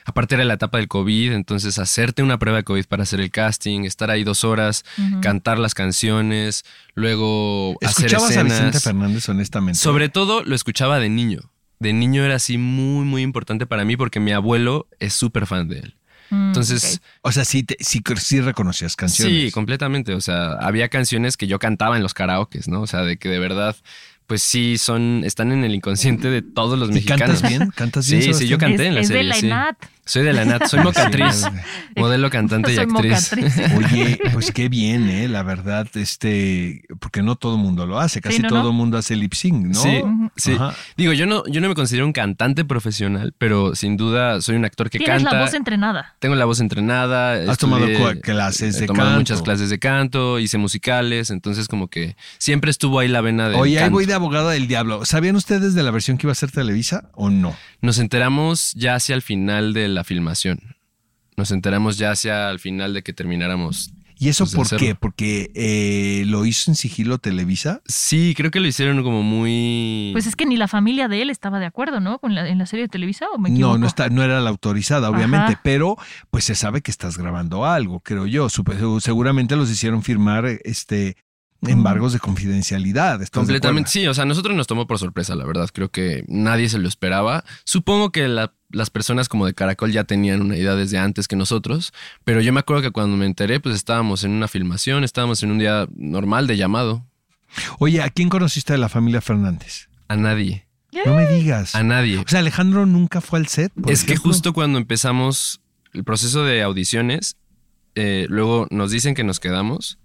aparte 0.08 0.36
era 0.36 0.44
la 0.44 0.54
etapa 0.54 0.78
del 0.78 0.86
COVID, 0.86 1.32
entonces 1.32 1.80
hacerte 1.80 2.22
una 2.22 2.38
prueba 2.38 2.58
de 2.58 2.64
COVID 2.64 2.84
para 2.84 3.02
hacer 3.02 3.20
el 3.20 3.32
casting, 3.32 3.80
estar 3.84 4.08
ahí 4.10 4.22
dos 4.22 4.44
horas, 4.44 4.84
cantar 5.20 5.58
las 5.58 5.74
canciones, 5.74 6.64
luego 6.94 7.76
hacer 7.82 8.06
¿Escuchabas 8.06 8.36
a. 8.36 8.42
Vicente 8.44 8.80
Fernández, 8.80 9.28
honestamente? 9.28 9.78
Sobre 9.80 10.08
todo 10.08 10.44
lo 10.44 10.54
escuchaba 10.54 10.98
de 10.98 11.08
niño. 11.08 11.40
De 11.78 11.92
niño 11.92 12.24
era 12.24 12.36
así 12.36 12.58
muy, 12.58 13.04
muy 13.04 13.22
importante 13.22 13.66
para 13.66 13.84
mí 13.84 13.96
porque 13.96 14.20
mi 14.20 14.32
abuelo 14.32 14.88
es 14.98 15.12
súper 15.14 15.46
fan 15.46 15.68
de 15.68 15.80
él. 15.80 15.96
Mm, 16.30 16.48
Entonces, 16.48 17.00
O 17.22 17.30
sea, 17.32 17.44
sí, 17.44 17.62
te- 17.62 17.76
sí, 17.80 18.02
sí 18.18 18.40
reconocías 18.40 18.96
canciones. 18.96 19.44
sí, 19.44 19.50
completamente. 19.52 20.14
O 20.14 20.20
sea, 20.20 20.52
había 20.54 20.88
canciones 20.88 21.36
que 21.36 21.46
yo 21.46 21.58
cantaba 21.58 21.96
en 21.96 22.02
los 22.02 22.14
karaokes, 22.14 22.68
¿no? 22.68 22.80
O 22.82 22.86
sea, 22.86 23.02
de 23.02 23.16
que 23.16 23.28
de 23.28 23.38
verdad, 23.38 23.76
pues 24.26 24.42
sí, 24.42 24.76
son, 24.78 25.22
están 25.24 25.52
en 25.52 25.62
el 25.64 25.74
inconsciente 25.74 26.28
de 26.30 26.42
todos 26.42 26.78
los 26.78 26.90
¿Y 26.90 26.94
mexicanos. 26.94 27.40
cantas 27.42 27.48
bien? 27.48 27.70
¿Cantas 27.76 28.10
bien, 28.10 28.22
Sí, 28.22 28.34
sí, 28.34 28.48
yo 28.48 28.58
canté 28.58 28.82
Es- 28.82 28.88
en 28.88 28.94
la 28.96 29.00
es 29.02 29.08
de 29.08 29.14
serie. 29.14 29.28
la 29.28 29.34
sí. 29.36 29.46
Soy 30.06 30.22
de 30.22 30.32
la 30.32 30.42
ENAT, 30.42 30.66
soy 30.66 30.80
mocatriz, 30.84 31.34
Sí, 31.42 32.00
modelo 32.00 32.30
cantante 32.30 32.72
y 32.72 32.78
actriz. 32.78 33.32
mocatriz. 33.32 33.72
Oye, 33.76 34.20
pues 34.32 34.52
qué 34.52 34.68
bien, 34.68 35.08
¿eh? 35.10 35.28
La 35.28 35.42
verdad, 35.42 35.88
este, 35.94 36.82
porque 37.00 37.22
no 37.22 37.34
todo 37.36 37.56
el 37.56 37.60
mundo 37.62 37.86
lo 37.86 37.98
hace, 37.98 38.20
casi 38.20 38.36
Sí, 38.36 38.42
no, 38.42 38.48
todo 38.48 38.62
no. 38.64 38.72
mundo 38.72 38.98
hace 38.98 39.16
lip 39.16 39.34
sync, 39.34 39.66
¿no? 39.66 39.74
Sí, 39.82 40.02
sí. 40.36 40.52
Ajá. 40.52 40.74
Digo, 40.96 41.12
yo 41.12 41.26
no, 41.26 41.42
yo 41.48 41.60
no 41.60 41.68
me 41.68 41.74
considero 41.74 42.06
un 42.06 42.12
cantante 42.12 42.64
profesional, 42.64 43.34
pero 43.36 43.74
sin 43.74 43.96
duda 43.96 44.40
soy 44.40 44.54
un 44.56 44.64
actor 44.64 44.90
que 44.90 44.98
Tienes 44.98 45.22
canta. 45.24 45.36
la 45.36 45.42
voz 45.42 45.54
entrenada. 45.54 46.14
Tengo 46.20 46.34
la 46.36 46.44
voz 46.44 46.60
entrenada. 46.60 47.32
Has 47.50 47.58
tomado 47.58 47.86
estudié- 47.86 47.98
cua- 47.98 48.20
clases 48.20 48.78
de 48.78 48.84
he 48.84 48.86
tomado 48.86 49.08
canto. 49.08 49.18
muchas 49.20 49.42
clases 49.42 49.70
de 49.70 49.78
canto, 49.78 50.38
hice 50.38 50.56
musicales, 50.58 51.30
entonces 51.30 51.66
como 51.68 51.88
que 51.88 52.16
siempre 52.38 52.70
estuvo 52.70 53.00
ahí 53.00 53.08
la 53.08 53.20
vena 53.22 53.48
de. 53.48 53.56
Oye, 53.56 53.80
ahí 53.80 53.90
voy 53.90 54.06
de 54.06 54.14
abogado 54.14 54.50
del 54.50 54.68
diablo. 54.68 55.04
¿Sabían 55.04 55.34
ustedes 55.36 55.74
de 55.74 55.82
la 55.82 55.90
versión 55.90 56.16
que 56.16 56.26
iba 56.26 56.32
a 56.32 56.36
ser 56.36 56.52
Televisa 56.52 57.10
o 57.14 57.28
no? 57.28 57.56
Nos 57.80 57.98
enteramos 57.98 58.72
ya 58.74 58.94
hacia 58.94 59.14
el 59.14 59.22
final 59.22 59.72
de 59.72 59.88
la 59.96 60.04
filmación. 60.04 60.60
Nos 61.36 61.50
enteramos 61.50 61.98
ya 61.98 62.12
hacia 62.12 62.48
el 62.50 62.60
final 62.60 62.94
de 62.94 63.02
que 63.02 63.12
termináramos. 63.12 63.92
¿Y 64.18 64.30
eso 64.30 64.44
Pues 64.44 64.70
por 64.70 64.78
qué? 64.78 64.94
¿Porque 64.94 65.50
eh, 65.54 66.24
lo 66.26 66.46
hizo 66.46 66.70
en 66.70 66.74
sigilo 66.74 67.18
Televisa? 67.18 67.82
Sí, 67.84 68.32
creo 68.34 68.50
que 68.50 68.60
lo 68.60 68.66
hicieron 68.66 69.02
como 69.02 69.22
muy. 69.22 70.08
Pues 70.14 70.26
es 70.26 70.36
que 70.36 70.46
ni 70.46 70.56
la 70.56 70.68
familia 70.68 71.06
de 71.08 71.20
él 71.20 71.28
estaba 71.28 71.58
de 71.58 71.66
acuerdo, 71.66 72.00
¿no? 72.00 72.18
Con 72.18 72.34
la, 72.34 72.48
en 72.48 72.56
la 72.56 72.64
serie 72.64 72.84
de 72.84 72.88
Televisa, 72.88 73.26
¿o 73.34 73.38
me 73.38 73.50
equivoco? 73.50 73.74
No, 73.74 73.78
no, 73.78 73.86
está, 73.86 74.08
no 74.08 74.22
era 74.22 74.40
la 74.40 74.48
autorizada, 74.48 75.10
obviamente, 75.10 75.52
Ajá. 75.52 75.60
pero 75.62 75.98
pues 76.30 76.44
se 76.44 76.54
sabe 76.54 76.80
que 76.80 76.90
estás 76.90 77.18
grabando 77.18 77.66
algo, 77.66 78.00
creo 78.00 78.26
yo. 78.26 78.48
Seguramente 79.00 79.54
los 79.54 79.70
hicieron 79.70 80.02
firmar 80.02 80.46
este 80.64 81.16
embargos 81.60 82.14
de 82.14 82.18
confidencialidad. 82.18 83.20
¿estás 83.22 83.42
de 83.42 83.52
Completamente, 83.52 83.90
sí, 83.90 84.06
o 84.06 84.14
sea, 84.14 84.22
a 84.22 84.26
nosotros 84.26 84.56
nos 84.56 84.66
tomó 84.66 84.86
por 84.86 84.98
sorpresa, 84.98 85.34
la 85.34 85.44
verdad. 85.44 85.68
Creo 85.72 85.90
que 85.90 86.24
nadie 86.28 86.70
se 86.70 86.78
lo 86.78 86.88
esperaba. 86.88 87.44
Supongo 87.64 88.12
que 88.12 88.28
la- 88.28 88.54
las 88.70 88.90
personas 88.90 89.28
como 89.28 89.46
de 89.46 89.54
Caracol 89.54 89.92
ya 89.92 90.04
tenían 90.04 90.42
una 90.42 90.56
idea 90.56 90.74
desde 90.74 90.98
antes 90.98 91.28
que 91.28 91.36
nosotros, 91.36 91.92
pero 92.24 92.40
yo 92.40 92.52
me 92.52 92.60
acuerdo 92.60 92.82
que 92.82 92.90
cuando 92.90 93.16
me 93.16 93.26
enteré, 93.26 93.60
pues 93.60 93.74
estábamos 93.74 94.24
en 94.24 94.32
una 94.32 94.48
filmación, 94.48 95.04
estábamos 95.04 95.42
en 95.42 95.50
un 95.52 95.58
día 95.58 95.86
normal 95.94 96.46
de 96.46 96.56
llamado. 96.56 97.06
Oye, 97.78 98.02
¿a 98.02 98.10
quién 98.10 98.28
conociste 98.28 98.72
de 98.72 98.78
la 98.78 98.88
familia 98.88 99.20
Fernández? 99.20 99.88
A 100.08 100.16
nadie, 100.16 100.66
No 101.04 101.14
me 101.14 101.26
digas. 101.28 101.74
a 101.74 101.82
nadie. 101.82 102.18
O 102.18 102.24
sea, 102.26 102.40
Alejandro 102.40 102.86
nunca 102.86 103.20
fue 103.20 103.38
al 103.38 103.46
set. 103.48 103.72
por 103.72 103.90
Es 103.90 104.04
que 104.04 104.16
justo 104.16 104.52
cuando 104.52 104.78
empezamos 104.78 105.60
el 105.92 106.04
proceso 106.04 106.44
de 106.44 106.62
audiciones, 106.62 107.36
eh, 107.94 108.26
luego 108.28 108.66
nos 108.70 108.90
dicen 108.90 109.14
que 109.14 109.24
nos 109.24 109.40
quedamos 109.40 109.98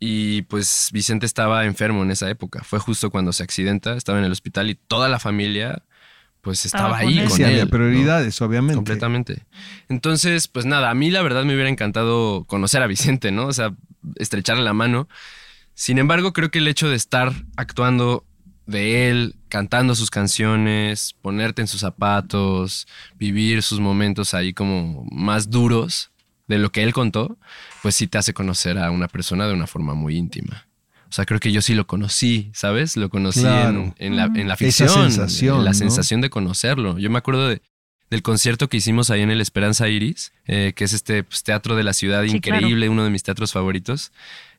y 0.00 0.42
pues 0.42 0.88
Vicente 0.92 1.26
estaba 1.26 1.64
enfermo 1.64 2.02
en 2.02 2.10
esa 2.10 2.28
época. 2.28 2.64
Fue 2.64 2.80
justo 2.80 3.10
cuando 3.10 3.32
se 3.32 3.44
accidenta, 3.44 3.94
estaba 3.96 4.18
en 4.18 4.24
el 4.24 4.32
hospital 4.32 4.68
y 4.68 4.74
toda 4.74 5.08
la 5.08 5.20
familia 5.20 5.84
pues 6.42 6.66
Estaba 6.66 6.88
estaba, 6.88 7.00
con 7.00 7.08
ahí 7.08 7.18
él. 7.20 7.28
con 7.28 7.36
Sí, 7.36 7.42
él. 7.44 7.48
había 7.50 7.64
¿no? 7.64 7.70
prioridades, 7.70 8.42
obviamente. 8.42 8.74
Completamente. 8.76 9.42
Entonces, 9.88 10.48
pues 10.48 10.66
nada, 10.66 10.90
a 10.90 10.94
mí 10.94 11.10
la 11.10 11.22
verdad 11.22 11.44
me 11.44 11.54
hubiera 11.54 11.70
encantado 11.70 12.44
conocer 12.44 12.82
a 12.82 12.86
Vicente, 12.86 13.32
¿no? 13.32 13.46
O 13.46 13.52
sea, 13.52 13.74
estrecharle 14.16 14.62
la 14.62 14.74
mano. 14.74 15.08
Sin 15.74 15.98
embargo, 15.98 16.32
creo 16.34 16.50
que 16.50 16.58
el 16.58 16.68
hecho 16.68 16.90
de 16.90 16.96
estar 16.96 17.32
actuando 17.56 18.26
de 18.66 19.08
él, 19.10 19.36
cantando 19.48 19.94
sus 19.94 20.10
canciones, 20.10 21.14
ponerte 21.22 21.62
en 21.62 21.68
sus 21.68 21.80
zapatos, 21.80 22.86
vivir 23.18 23.62
sus 23.62 23.80
momentos 23.80 24.34
ahí 24.34 24.52
como 24.52 25.04
más 25.10 25.48
duros 25.50 26.10
de 26.48 26.58
lo 26.58 26.70
que 26.70 26.82
él 26.82 26.92
contó, 26.92 27.38
pues 27.82 27.94
sí 27.94 28.06
te 28.06 28.18
hace 28.18 28.34
conocer 28.34 28.78
a 28.78 28.90
una 28.90 29.08
persona 29.08 29.46
de 29.46 29.54
una 29.54 29.66
forma 29.66 29.94
muy 29.94 30.16
íntima. 30.16 30.66
O 31.12 31.14
sea, 31.14 31.26
creo 31.26 31.40
que 31.40 31.52
yo 31.52 31.60
sí 31.60 31.74
lo 31.74 31.86
conocí, 31.86 32.50
¿sabes? 32.54 32.96
Lo 32.96 33.10
conocí 33.10 33.40
Claro. 33.40 33.92
en, 33.98 34.12
en 34.12 34.16
la, 34.16 34.24
en 34.34 34.48
la 34.48 34.54
Esa 34.54 34.64
ficción. 34.64 34.88
sensación, 35.12 35.58
en 35.58 35.64
la 35.64 35.72
¿no? 35.72 35.76
sensación 35.76 36.22
de 36.22 36.30
conocerlo. 36.30 36.98
Yo 36.98 37.10
me 37.10 37.18
acuerdo 37.18 37.48
de, 37.48 37.60
del 38.08 38.22
concierto 38.22 38.70
que 38.70 38.78
hicimos 38.78 39.10
ahí 39.10 39.20
en 39.20 39.30
el 39.30 39.42
Esperanza 39.42 39.90
Iris, 39.90 40.32
eh, 40.46 40.72
que 40.74 40.84
es 40.84 40.94
este 40.94 41.22
pues, 41.22 41.42
teatro 41.42 41.76
de 41.76 41.82
la 41.84 41.92
ciudad 41.92 42.24
Sí, 42.24 42.36
increíble, 42.36 42.88
uno 42.88 43.04
de 43.04 43.10
mis 43.10 43.22
teatros 43.24 43.52
favoritos. 43.52 44.10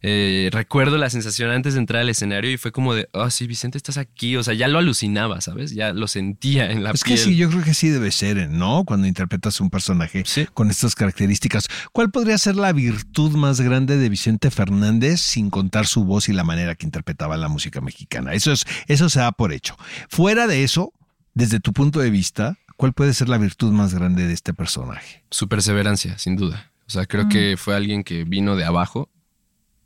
Eh, 0.06 0.50
recuerdo 0.52 0.98
la 0.98 1.10
sensación 1.10 1.50
antes 1.50 1.76
de 1.76 1.80
entrar 1.80 2.02
al 2.02 2.10
escenario 2.10 2.52
y 2.52 2.58
fue 2.58 2.74
como 2.74 2.94
de, 2.94 3.08
oh, 3.14 3.30
sí, 3.30 3.48
Vicente, 3.48 3.78
estás 3.78 3.98
aquí. 3.98 4.36
O 4.36 4.44
sea, 4.44 4.54
ya 4.54 4.68
lo 4.68 4.78
alucinaba, 4.80 5.40
¿sabes? 5.40 5.72
Ya 5.72 5.94
lo 5.94 6.08
sentía 6.10 6.70
en 6.70 6.84
la 6.84 6.92
Es 6.92 7.04
piel. 7.04 7.18
que 7.18 7.24
sí, 7.24 7.36
yo 7.38 7.50
creo 7.50 7.64
que 7.64 7.74
sí 7.74 7.88
debe 7.88 8.12
ser, 8.12 8.50
¿no? 8.50 8.84
Cuando 8.84 9.08
interpretas 9.08 9.62
un 9.62 9.70
personaje 9.70 10.24
Sí. 10.26 10.46
con 10.54 10.70
estas 10.70 10.94
características. 10.96 11.68
¿Cuál 11.94 12.12
podría 12.12 12.38
ser 12.38 12.58
la 12.58 12.74
virtud 12.74 13.32
más 13.38 13.62
grande 13.62 13.96
de 13.98 14.10
Vicente 14.10 14.52
Fernández 14.52 15.22
sin 15.22 15.50
contar 15.50 15.88
su 15.88 16.04
voz 16.04 16.28
y 16.28 16.34
la 16.34 16.44
manera 16.44 16.76
que 16.76 16.86
interpretaba 16.86 17.38
la 17.38 17.48
música 17.48 17.80
mexicana? 17.80 18.34
Eso 18.34 18.52
es, 18.52 18.66
eso 18.88 19.10
se 19.10 19.20
da 19.22 19.32
por 19.32 19.54
hecho. 19.54 19.78
Fuera 20.10 20.48
de 20.48 20.66
eso, 20.66 20.92
desde 21.34 21.62
tu 21.62 21.72
punto 21.72 22.02
de 22.02 22.10
vista, 22.10 22.58
¿cuál 22.76 22.92
puede 22.92 23.14
ser 23.14 23.30
la 23.30 23.38
virtud 23.38 23.72
más 23.72 23.94
grande 23.94 24.28
de 24.28 24.34
este 24.34 24.54
personaje? 24.54 25.24
Su 25.32 25.48
perseverancia, 25.48 26.18
sin 26.18 26.36
duda. 26.36 26.70
O 26.88 26.92
sea, 26.92 27.06
creo 27.06 27.30
que 27.30 27.56
fue 27.58 27.74
alguien 27.76 28.04
que 28.04 28.26
vino 28.26 28.58
de 28.58 28.66
abajo. 28.66 29.10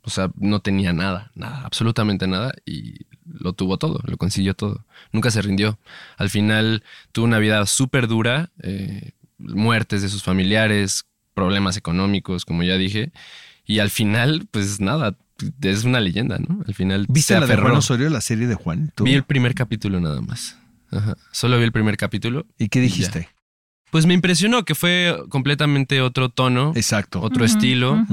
O 0.08 0.10
sea, 0.10 0.30
no 0.36 0.60
tenía 0.60 0.94
nada, 0.94 1.30
nada, 1.34 1.60
absolutamente 1.64 2.26
nada. 2.26 2.54
Y 2.64 3.06
lo 3.30 3.52
tuvo 3.52 3.76
todo, 3.76 4.00
lo 4.04 4.16
consiguió 4.16 4.54
todo. 4.54 4.86
Nunca 5.12 5.30
se 5.30 5.42
rindió. 5.42 5.78
Al 6.16 6.30
final 6.30 6.82
tuvo 7.12 7.26
una 7.26 7.38
vida 7.38 7.64
súper 7.66 8.08
dura, 8.08 8.50
eh, 8.62 9.12
muertes 9.36 10.00
de 10.00 10.08
sus 10.08 10.22
familiares, 10.22 11.04
problemas 11.34 11.76
económicos, 11.76 12.46
como 12.46 12.62
ya 12.62 12.78
dije. 12.78 13.12
Y 13.66 13.80
al 13.80 13.90
final, 13.90 14.48
pues 14.50 14.80
nada, 14.80 15.14
es 15.60 15.84
una 15.84 16.00
leyenda, 16.00 16.38
¿no? 16.38 16.64
Al 16.66 16.74
final 16.74 17.04
¿Viste 17.10 17.34
se 17.34 17.40
la 17.40 17.46
de. 17.46 17.56
Juan 17.56 17.76
Osorio, 17.76 18.08
la 18.08 18.22
serie 18.22 18.46
de 18.46 18.54
Juan? 18.54 18.90
¿Tú? 18.94 19.04
Vi 19.04 19.12
el 19.12 19.24
primer 19.24 19.54
capítulo 19.54 20.00
nada 20.00 20.22
más. 20.22 20.56
Ajá. 20.90 21.18
Solo 21.32 21.58
vi 21.58 21.64
el 21.64 21.72
primer 21.72 21.98
capítulo. 21.98 22.46
¿Y 22.56 22.70
qué 22.70 22.80
dijiste? 22.80 23.28
Pues 23.90 24.04
me 24.06 24.14
impresionó 24.14 24.64
que 24.64 24.74
fue 24.74 25.16
completamente 25.28 26.00
otro 26.00 26.28
tono, 26.28 26.72
Exacto. 26.76 27.20
otro 27.20 27.44
estilo. 27.44 28.06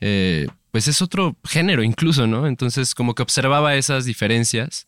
eh, 0.00 0.46
pues 0.78 0.86
es 0.86 1.02
otro 1.02 1.36
género 1.42 1.82
incluso, 1.82 2.28
¿no? 2.28 2.46
Entonces 2.46 2.94
como 2.94 3.16
que 3.16 3.22
observaba 3.24 3.74
esas 3.74 4.04
diferencias 4.04 4.86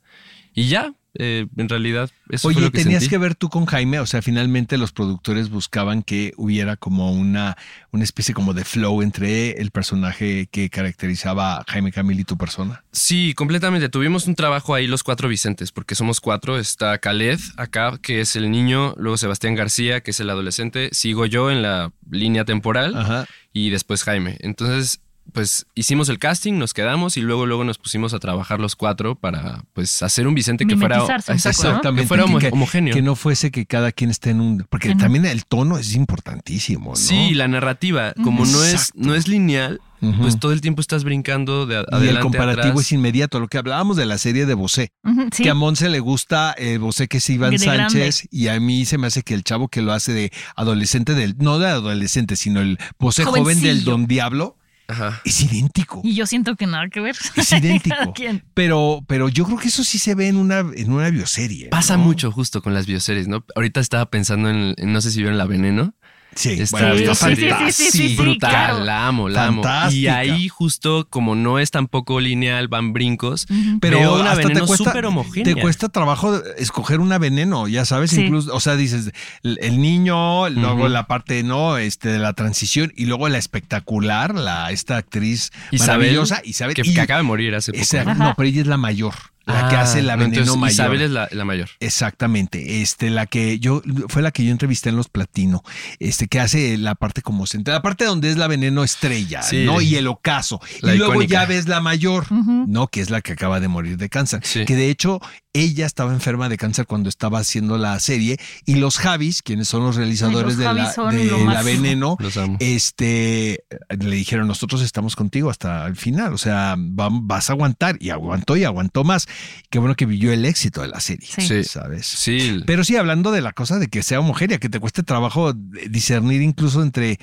y 0.55 0.69
ya, 0.69 0.95
eh, 1.15 1.49
en 1.57 1.69
realidad, 1.69 2.11
eso 2.29 2.43
fue 2.43 2.55
Oye, 2.55 2.61
lo 2.61 2.71
que 2.71 2.79
tenías 2.79 3.03
sentí. 3.03 3.11
que 3.11 3.19
ver 3.19 3.35
tú 3.35 3.49
con 3.49 3.67
Jaime, 3.67 3.99
o 3.99 4.07
sea, 4.07 4.23
finalmente 4.23 4.79
los 4.79 4.93
productores 4.93 5.51
buscaban 5.51 6.05
que 6.05 6.33
hubiera 6.37 6.77
como 6.77 7.11
una, 7.11 7.57
una 7.91 8.05
especie 8.05 8.37
como 8.37 8.55
de 8.55 8.65
flow 8.65 9.03
entre 9.03 9.61
el 9.61 9.73
personaje 9.73 10.47
que 10.53 10.71
caracterizaba 10.71 11.57
a 11.57 11.65
Jaime 11.67 11.91
Camil 11.91 12.21
y 12.21 12.25
tu 12.25 12.37
persona. 12.37 12.85
Sí, 12.93 13.35
completamente. 13.35 13.89
Tuvimos 13.89 14.29
un 14.29 14.37
trabajo 14.37 14.77
ahí 14.77 14.87
los 14.87 15.03
cuatro 15.03 15.29
Vicentes, 15.29 15.73
porque 15.73 15.97
somos 15.97 16.21
cuatro. 16.21 16.57
Está 16.57 16.99
Khaled 16.99 17.41
acá, 17.57 17.99
que 18.01 18.21
es 18.21 18.37
el 18.37 18.49
niño, 18.49 18.95
luego 18.97 19.17
Sebastián 19.17 19.57
García, 19.57 20.03
que 20.03 20.13
es 20.13 20.21
el 20.21 20.31
adolescente, 20.31 20.91
sigo 20.93 21.27
yo 21.27 21.51
en 21.51 21.63
la 21.63 21.93
línea 22.09 22.45
temporal 22.45 22.97
Ajá. 22.97 23.27
y 23.53 23.71
después 23.71 24.05
Jaime. 24.05 24.37
Entonces, 24.39 25.01
pues 25.33 25.67
hicimos 25.75 26.09
el 26.09 26.19
casting, 26.19 26.55
nos 26.59 26.75
quedamos 26.75 27.17
y 27.17 27.21
luego 27.21 27.47
luego 27.47 27.65
nos 27.65 27.79
pusimos 27.79 28.15
a 28.15 28.19
trabajar 28.19 28.61
los 28.61 28.77
cuatro 28.77 29.15
para 29.15 29.65
pues 29.73 30.03
hacer 30.03 30.27
un 30.27 30.35
Vicente 30.35 30.67
que 30.67 30.77
fuera. 30.77 31.05
Exactamente. 31.29 32.03
que 32.03 32.07
fuera 32.07 32.25
homo- 32.25 32.39
que, 32.39 32.49
homogéneo. 32.49 32.95
que 32.95 33.03
no 33.03 33.17
fuese 33.17 33.51
que 33.51 33.67
cada 33.67 33.93
quien 33.93 34.11
esté 34.11 34.31
en 34.31 34.41
un. 34.41 34.67
Porque 34.69 34.95
también 34.95 35.27
el 35.27 35.45
tono 35.45 35.79
es 35.79 35.95
importantísimo, 35.95 36.91
¿no? 36.91 36.97
Sí, 36.97 37.35
la 37.35 37.49
narrativa, 37.49 38.13
como 38.23 38.45
no 38.47 38.65
es, 38.65 38.93
no 38.95 39.15
es 39.15 39.29
lineal, 39.29 39.81
pues 40.21 40.39
todo 40.41 40.53
el 40.53 40.63
tiempo 40.63 40.81
estás 40.81 41.05
brincando 41.05 41.67
de 41.67 41.77
a- 41.77 41.81
y 41.81 41.85
adelante 41.95 42.11
el 42.11 42.19
comparativo 42.23 42.69
atrás. 42.73 42.87
es 42.87 42.93
inmediato. 42.93 43.39
Lo 43.39 43.49
que 43.49 43.59
hablábamos 43.59 43.97
de 43.99 44.07
la 44.07 44.17
serie 44.17 44.47
de 44.47 44.55
Bosé. 44.55 44.93
Sí. 45.33 45.43
Que 45.43 45.51
a 45.51 45.55
Monse 45.55 45.89
le 45.91 46.01
gusta 46.01 46.53
el 46.53 46.79
Bosé 46.79 47.07
que 47.09 47.19
es 47.19 47.29
Iván 47.31 47.51
De 47.51 47.59
Sánchez 47.59 48.27
y 48.31 48.49
a 48.49 48.59
mí 48.61 48.87
se 48.87 48.97
me 48.97 49.07
hace 49.09 49.23
que 49.23 49.35
el 49.35 49.45
chavo 49.45 49.69
que 49.69 49.83
lo 49.83 49.93
hace 49.93 50.13
de 50.13 50.33
adolescente 50.57 51.15
del, 51.15 51.37
no 51.39 51.59
de 51.59 51.67
adolescente, 51.69 52.37
sino 52.37 52.61
el 52.61 52.79
Bosé 52.99 53.25
joven 53.25 53.61
del. 53.61 53.85
Don 53.85 54.07
Diablo 54.07 54.57
Ajá. 54.91 55.21
es 55.25 55.41
idéntico. 55.43 56.01
Y 56.05 56.15
yo 56.15 56.27
siento 56.27 56.57
que 56.57 56.67
nada 56.67 56.89
que 56.89 57.01
ver. 57.01 57.17
Es 57.37 57.53
idéntico. 57.53 57.97
Pero, 58.55 59.01
pero 59.07 59.29
yo 59.29 59.45
creo 59.45 59.59
que 59.59 59.69
eso 59.69 59.85
sí 59.85 59.99
se 59.99 60.15
ve 60.15 60.29
en 60.29 60.37
una, 60.37 60.59
en 60.61 60.93
una 60.93 61.09
bioserie. 61.11 61.69
Pasa 61.69 61.97
¿no? 61.97 62.05
mucho 62.05 62.31
justo 62.33 62.61
con 62.63 62.75
las 62.75 62.87
bioseries, 62.87 63.29
¿no? 63.29 63.45
Ahorita 63.55 63.81
estaba 63.81 64.11
pensando 64.11 64.49
en, 64.51 64.75
en- 64.77 64.93
no 64.93 65.01
sé 65.01 65.11
si 65.11 65.19
vieron 65.21 65.39
La 65.39 65.47
Veneno, 65.47 65.95
Sí, 66.35 66.51
Esta 66.61 66.79
bueno, 66.79 66.97
Sí, 66.97 67.03
está 67.03 67.15
sí, 67.15 67.35
sí, 67.35 67.41
sí, 67.43 67.49
fantástica. 67.49 67.73
sí, 67.73 67.91
sí, 67.91 68.09
sí, 68.11 68.15
brutal, 68.17 68.51
claro. 68.51 68.85
la 68.85 69.07
amo, 69.09 69.29
la 69.29 69.47
amo. 69.47 69.63
Y 69.91 70.07
ahí 70.07 70.49
justo 70.49 71.07
como 71.11 71.35
no 71.35 71.59
es 71.59 71.71
tampoco 71.73 72.21
lineal, 72.21 72.69
van 72.69 72.93
brincos, 72.93 73.47
Pero 73.81 73.99
veo 73.99 74.15
una 74.21 74.31
hasta 74.31 74.43
te 74.43 74.49
veneno 74.49 74.67
cuesta, 74.67 74.85
súper 74.91 75.07
homogénea. 75.07 75.55
te 75.55 75.61
cuesta 75.61 75.89
trabajo 75.89 76.41
escoger 76.57 77.01
una 77.01 77.19
veneno, 77.19 77.67
ya 77.69 77.85
sabes, 77.85 78.11
Sí. 78.11 78.23
incluso, 78.23 78.55
o 78.55 78.61
sea, 78.61 78.77
dices, 78.77 79.11
el, 79.43 79.59
el 79.61 79.81
niño, 79.81 80.49
luego 80.51 80.89
la 80.89 81.07
parte, 81.09 81.43
¿no? 81.43 81.79
Este, 81.79 82.09
de 82.11 82.19
la 82.19 82.33
transición 82.33 82.93
y 82.97 83.07
luego 83.07 83.29
la 83.29 83.39
espectacular, 83.39 84.35
la, 84.35 84.71
esta 84.71 84.97
actriz 84.99 85.51
Isabel, 85.71 85.99
maravillosa, 85.99 86.41
Isabel. 86.45 86.75
que, 86.75 86.83
y- 86.85 86.95
que 86.95 87.01
acaba 87.01 87.19
de 87.19 87.25
morir 87.25 87.55
hace 87.55 87.73
poco. 87.73 87.83
esa- 87.83 88.05
no, 88.15 88.35
pero 88.37 88.49
ella 88.49 88.61
es 88.63 88.67
la 88.67 88.77
mayor, 88.77 89.15
la 89.47 89.69
que 89.69 89.77
Ah, 89.77 89.83
hace 89.83 90.03
la 90.03 90.17
no, 90.17 90.25
veneno 90.25 90.41
entonces 90.43 90.61
mayor. 90.61 90.73
Isabel 90.73 91.03
es 91.03 91.11
la, 91.11 91.29
la 91.33 91.45
mayor. 91.45 91.69
Exactamente, 91.81 92.83
este, 92.83 93.11
la 93.11 93.27
que 93.27 93.59
yo, 93.59 93.83
fue 94.09 94.23
la 94.23 94.31
que 94.31 94.45
yo 94.45 94.53
entrevisté 94.53 94.89
en 94.91 94.97
Los 94.97 95.09
Platino, 95.09 95.63
este, 95.99 96.29
que 96.29 96.41
hace 96.41 96.77
la 96.79 96.95
parte 96.95 97.23
como 97.23 97.47
central, 97.47 97.77
la 97.77 97.83
parte 97.83 98.05
donde 98.05 98.31
es 98.31 98.37
la 98.37 98.47
veneno 98.47 98.85
estrella, 98.85 99.43
Sí. 99.43 99.65
¿no? 99.65 99.81
Y 99.81 99.97
el 99.97 100.07
ocaso. 100.07 100.61
La 100.83 100.95
y 100.95 100.99
luego 100.99 101.15
icónica. 101.15 101.33
ya 101.43 101.47
ves 101.47 101.69
la 101.69 101.81
mayor. 101.81 102.27
¿no? 102.31 102.87
Que 102.89 103.01
es 103.01 103.11
la 103.11 103.21
que 103.21 103.33
acaba 103.33 103.61
de 103.61 103.69
morir 103.69 103.97
de 103.97 104.09
cáncer. 104.09 104.41
Sí. 104.45 104.65
Que 104.65 104.77
de 104.77 104.91
hecho, 104.91 105.21
ella 105.53 105.85
estaba 105.87 106.13
enferma 106.13 106.49
de 106.49 106.57
cáncer 106.57 106.87
cuando 106.87 107.09
estaba 107.09 107.39
haciendo 107.41 107.77
la 107.79 107.99
serie, 108.01 108.39
y 108.67 108.77
los 108.77 108.99
Javis, 108.99 109.43
quienes 109.43 109.69
son 109.69 109.83
los 109.83 109.97
realizadores 109.97 110.57
Ay, 110.59 110.65
los 110.65 110.75
de, 110.77 110.83
la, 110.83 110.93
son 110.93 111.17
de 111.17 111.25
lo 111.25 111.45
la 111.45 111.63
veneno, 111.63 112.17
Los 112.21 112.37
amo. 112.37 112.57
este, 112.61 113.65
le 113.99 114.17
dijeron, 114.17 114.47
nosotros 114.47 114.81
estamos 114.83 115.17
contigo 115.17 115.51
hasta 115.51 115.87
el 115.87 115.97
final, 115.97 116.33
o 116.35 116.39
sea, 116.39 116.77
vas 116.79 117.51
a 117.51 117.53
aguantar, 117.55 117.97
y 118.01 118.11
aguantó 118.11 118.57
y 118.57 118.65
aguantó 118.65 119.03
más. 119.05 119.27
Qué 119.71 119.79
bueno 119.79 119.95
que 119.95 120.07
vivió 120.07 120.33
el 120.33 120.45
éxito 120.45 120.83
de 120.83 120.89
la 120.89 121.01
serie, 121.01 121.29
Sí. 121.39 121.65
¿sabes? 121.65 122.07
Sí, 122.07 122.63
Pero 122.67 122.83
sí, 122.85 122.97
hablando 122.97 123.31
de 123.31 123.41
la 123.41 123.53
cosa 123.53 123.79
de 123.79 123.89
que 123.89 124.03
sea 124.03 124.21
homogénea, 124.21 124.59
que 124.59 124.69
te 124.69 124.81
cueste 124.81 125.03
trabajo 125.03 125.53
discernir 125.55 126.43
incluso 126.43 126.83
entre 126.83 127.19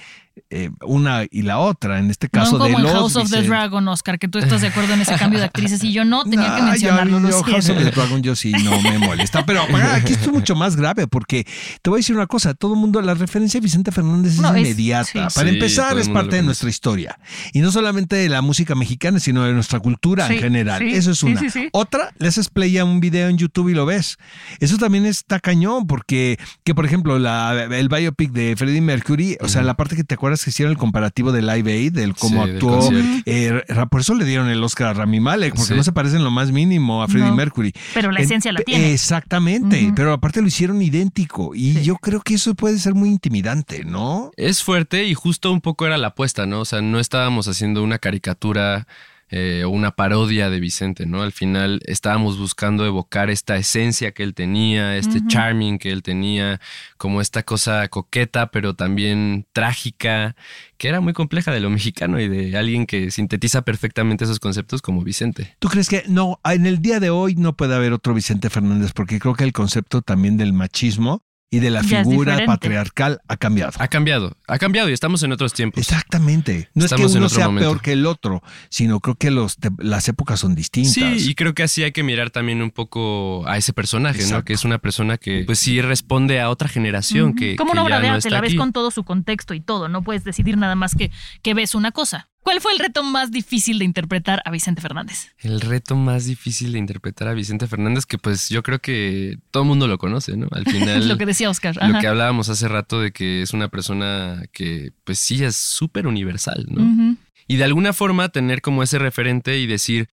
eh, 0.49 0.69
una 0.85 1.23
y 1.29 1.41
la 1.43 1.59
otra, 1.59 1.99
en 1.99 2.09
este 2.09 2.29
caso 2.29 2.57
no 2.57 2.65
de 2.65 2.71
como 2.73 2.77
en 2.79 2.83
los 2.83 2.93
House 2.93 3.15
of 3.15 3.29
the. 3.29 3.43
Dragon, 3.43 3.87
Oscar, 3.87 4.19
que 4.19 4.27
tú 4.27 4.39
estás 4.39 4.61
de 4.61 4.67
acuerdo 4.67 4.93
en 4.93 5.01
ese 5.01 5.15
cambio 5.15 5.39
de 5.39 5.45
actrices 5.45 5.83
y 5.83 5.91
yo 5.93 6.03
no, 6.05 6.23
tenía 6.23 6.55
que 6.55 6.61
mencionarlo, 6.63 7.19
yo- 7.21 7.29
yo 7.29 7.43
House 7.43 7.69
of 7.69 7.77
the 7.77 7.91
Dragon 7.91 8.21
yo 8.21 8.35
sí 8.35 8.51
no 8.51 8.81
me 8.81 8.97
molesta. 8.99 9.45
Pero 9.45 9.61
aquí 9.93 10.13
esto 10.13 10.25
es 10.27 10.31
mucho 10.33 10.55
más 10.55 10.75
grave 10.75 11.07
porque 11.07 11.45
te 11.81 11.89
voy 11.89 11.97
a 11.97 11.99
decir 11.99 12.15
una 12.15 12.27
cosa, 12.27 12.53
todo 12.53 12.73
el 12.73 12.79
mundo, 12.79 13.01
la 13.01 13.13
referencia 13.13 13.59
a 13.59 13.61
Vicente 13.61 13.91
Fernández 13.91 14.37
No, 14.39 14.49
es 14.49 14.55
es- 14.55 14.61
inmediata. 14.69 15.05
sí. 15.05 15.19
Para 15.35 15.49
Sí, 15.49 15.55
empezar, 15.55 15.97
es 15.97 16.09
parte 16.09 16.35
de 16.37 16.43
nuestra 16.43 16.69
historia. 16.69 17.17
Y 17.53 17.59
no 17.59 17.71
solamente 17.71 18.15
de 18.15 18.29
la 18.29 18.41
música 18.41 18.75
mexicana, 18.75 19.19
sino 19.19 19.43
de 19.43 19.53
nuestra 19.53 19.79
cultura 19.79 20.27
Sí, 20.27 20.33
en 20.35 20.39
general. 20.39 20.79
sí, 20.79 20.89
Eso 20.93 21.11
es 21.11 21.23
una. 21.23 21.39
sí, 21.39 21.49
sí. 21.49 21.69
Otra, 21.71 22.11
le 22.17 22.27
haces 22.27 22.49
play 22.49 22.77
a 22.77 22.85
un 22.85 22.99
video 22.99 23.29
en 23.29 23.37
YouTube 23.37 23.69
y 23.69 23.73
lo 23.73 23.85
ves. 23.85 24.17
Eso 24.59 24.77
también 24.77 25.05
está 25.05 25.39
cañón 25.39 25.87
porque, 25.87 26.37
que 26.63 26.75
por 26.75 26.85
ejemplo, 26.85 27.17
la, 27.19 27.67
el 27.71 27.87
biopic 27.89 28.31
de 28.31 28.55
Freddie 28.57 28.81
Mercury, 28.81 29.37
o 29.41 29.47
sea, 29.47 29.61
la 29.61 29.75
parte 29.75 29.95
que 29.95 30.03
te 30.03 30.15
acuerdas 30.15 30.26
que 30.35 30.49
hicieron 30.49 30.71
el 30.71 30.77
comparativo 30.77 31.31
de 31.31 31.41
Live 31.41 31.71
Aid, 31.71 31.93
del 31.93 32.15
cómo 32.15 32.45
Sí, 32.45 32.51
actuó, 32.51 32.89
eh, 33.25 33.61
por 33.89 34.01
eso 34.01 34.13
le 34.15 34.25
dieron 34.25 34.49
el 34.49 34.63
Oscar 34.63 34.87
a 34.87 34.93
Rami 34.93 35.19
Malek, 35.19 35.53
porque 35.55 35.69
Sí. 35.73 35.75
no 35.75 35.83
se 35.83 35.91
parece 35.91 36.17
en 36.17 36.23
lo 36.23 36.31
más 36.31 36.51
mínimo 36.51 37.01
a 37.03 37.07
Freddie 37.07 37.29
No, 37.29 37.35
Mercury. 37.35 37.73
pero 37.93 38.11
la 38.11 38.19
En- 38.19 38.25
esencia 38.25 38.51
la 38.51 38.59
tiene. 38.61 38.93
Exactamente, 38.93 39.91
pero 39.95 40.13
aparte 40.13 40.41
lo 40.41 40.47
hicieron 40.47 40.81
idéntico 40.81 41.55
y 41.55 41.73
Sí. 41.73 41.83
yo 41.83 41.95
creo 41.95 42.21
que 42.21 42.35
eso 42.35 42.53
puede 42.55 42.77
ser 42.79 42.93
muy 42.93 43.09
intimidante, 43.09 43.83
¿no? 43.85 44.31
Es 44.37 44.63
fuerte 44.63 45.05
y 45.05 45.13
justo 45.13 45.51
un 45.51 45.61
poco 45.61 45.85
era 45.85 45.97
la 45.97 46.07
apuesta, 46.07 46.45
¿no? 46.45 46.61
O 46.61 46.65
sea, 46.65 46.81
no 46.81 46.99
estábamos 46.99 47.47
haciendo 47.47 47.83
una 47.83 47.99
caricatura 47.99 48.87
eh, 49.29 49.63
o 49.65 49.69
una 49.69 49.91
parodia 49.91 50.49
de 50.49 50.59
Vicente, 50.59 51.05
¿no? 51.05 51.21
Al 51.21 51.33
final 51.33 51.81
estábamos 51.85 52.37
buscando 52.37 52.85
evocar 52.85 53.29
esta 53.29 53.57
esencia 53.57 54.13
que 54.13 54.23
él 54.23 54.33
tenía, 54.33 54.95
este 54.95 55.19
charming 55.27 55.79
que 55.79 55.91
él 55.91 56.01
tenía, 56.01 56.61
como 56.97 57.19
esta 57.19 57.43
cosa 57.43 57.87
coqueta, 57.89 58.51
pero 58.51 58.73
también 58.75 59.45
trágica, 59.51 60.35
que 60.77 60.87
era 60.87 61.01
muy 61.01 61.13
compleja 61.13 61.51
de 61.51 61.59
lo 61.59 61.69
mexicano 61.77 62.19
y 62.19 62.27
de 62.27 62.57
alguien 62.57 62.85
que 62.85 63.11
sintetiza 63.11 63.63
perfectamente 63.63 64.23
esos 64.23 64.39
conceptos 64.39 64.81
como 64.81 65.03
Vicente. 65.03 65.55
¿Tú 65.59 65.67
crees 65.67 65.89
que 65.89 66.03
no, 66.07 66.39
en 66.45 66.65
el 66.65 66.81
día 66.81 66.99
de 66.99 67.09
hoy 67.09 67.35
no 67.35 67.57
puede 67.57 67.75
haber 67.75 67.93
otro 67.93 68.13
Vicente 68.13 68.49
Fernández? 68.49 68.93
Porque 68.93 69.19
creo 69.19 69.35
que 69.35 69.43
el 69.43 69.53
concepto 69.53 70.01
también 70.01 70.37
del 70.37 70.53
machismo 70.53 71.26
y 71.49 71.59
de 71.59 71.69
la 71.69 71.81
Ya 71.81 72.03
figura 72.03 72.45
patriarcal 72.45 73.21
ha 73.27 73.37
cambiado. 73.37 73.71
Ha 73.79 73.87
cambiado, 73.87 74.35
ha 74.47 74.57
cambiado 74.57 74.89
y 74.89 74.93
estamos 74.93 75.23
en 75.23 75.31
otros 75.31 75.53
tiempos. 75.53 75.79
Exactamente. 75.79 76.69
No 76.73 76.83
Estamos 76.85 77.05
es 77.07 77.11
que 77.13 77.17
uno 77.19 77.29
sea 77.29 77.45
momento. 77.47 77.69
peor 77.69 77.81
que 77.81 77.91
el 77.93 78.05
otro, 78.05 78.43
sino 78.69 78.99
creo 78.99 79.15
que 79.15 79.31
los, 79.31 79.55
te- 79.57 79.69
las 79.77 80.07
épocas 80.09 80.39
son 80.39 80.55
distintas. 80.55 80.93
Sí, 80.93 81.29
y 81.29 81.35
creo 81.35 81.53
que 81.53 81.63
así 81.63 81.83
hay 81.83 81.91
que 81.91 82.03
mirar 82.03 82.29
también 82.31 82.61
un 82.61 82.71
poco 82.71 83.47
a 83.47 83.57
ese 83.57 83.71
personaje, 83.73 84.25
¿no? 84.29 84.43
Que 84.43 84.53
es 84.53 84.65
una 84.65 84.77
persona 84.79 85.17
que, 85.17 85.43
pues 85.45 85.59
sí, 85.59 85.81
responde 85.81 86.41
a 86.41 86.49
otra 86.49 86.67
generación 86.67 87.33
que. 87.33 87.55
Como 87.55 87.71
que 87.71 87.77
una 87.79 87.83
obra 87.83 87.95
ya 87.97 88.01
de 88.01 88.09
arte, 88.09 88.29
la 88.29 88.41
ves 88.41 88.49
aquí. 88.49 88.57
con 88.57 88.73
todo 88.73 88.91
su 88.91 89.03
contexto 89.03 89.53
y 89.53 89.61
todo, 89.61 89.87
no 89.89 90.01
puedes 90.03 90.23
decidir 90.23 90.57
nada 90.57 90.75
más 90.75 90.95
que, 90.95 91.11
que 91.41 91.53
ves 91.53 91.75
una 91.75 91.91
cosa. 91.91 92.29
¿Cuál 92.47 92.61
fue 92.61 92.71
el 92.71 92.79
reto 92.79 93.03
más 93.03 93.29
difícil 93.29 93.77
de 93.77 93.83
interpretar 93.83 94.41
a 94.45 94.51
Vicente 94.51 94.81
Fernández? 94.81 95.33
El 95.39 95.59
reto 95.59 95.97
más 95.97 96.23
difícil 96.23 96.71
de 96.71 96.79
interpretar 96.79 97.27
a 97.27 97.33
Vicente 97.33 97.67
Fernández, 97.67 98.05
que 98.05 98.17
pues 98.17 98.47
yo 98.47 98.63
creo 98.63 98.79
que 98.79 99.37
todo 99.51 99.63
el 99.63 99.67
mundo 99.67 99.85
lo 99.85 99.97
conoce, 99.97 100.37
¿no? 100.37 100.47
Al 100.51 100.63
final. 100.71 101.09
Lo 101.09 101.17
que 101.17 101.25
decía 101.25 101.49
Oscar. 101.49 101.75
lo 101.75 101.99
que 101.99 102.07
hablábamos 102.07 102.47
hace 102.47 102.69
rato 102.69 103.01
de 103.01 103.11
que 103.11 103.41
es 103.41 103.51
una 103.51 103.67
persona 103.67 104.45
que, 104.53 104.93
pues 105.03 105.19
sí, 105.19 105.43
es 105.43 105.57
súper 105.57 106.07
universal, 106.07 106.67
¿no? 106.69 107.17
Y 107.49 107.57
de 107.57 107.65
alguna 107.65 107.91
forma 107.91 108.29
tener 108.29 108.61
como 108.61 108.81
ese 108.81 108.97
referente 108.97 109.59
y 109.59 109.67
decir, 109.67 110.07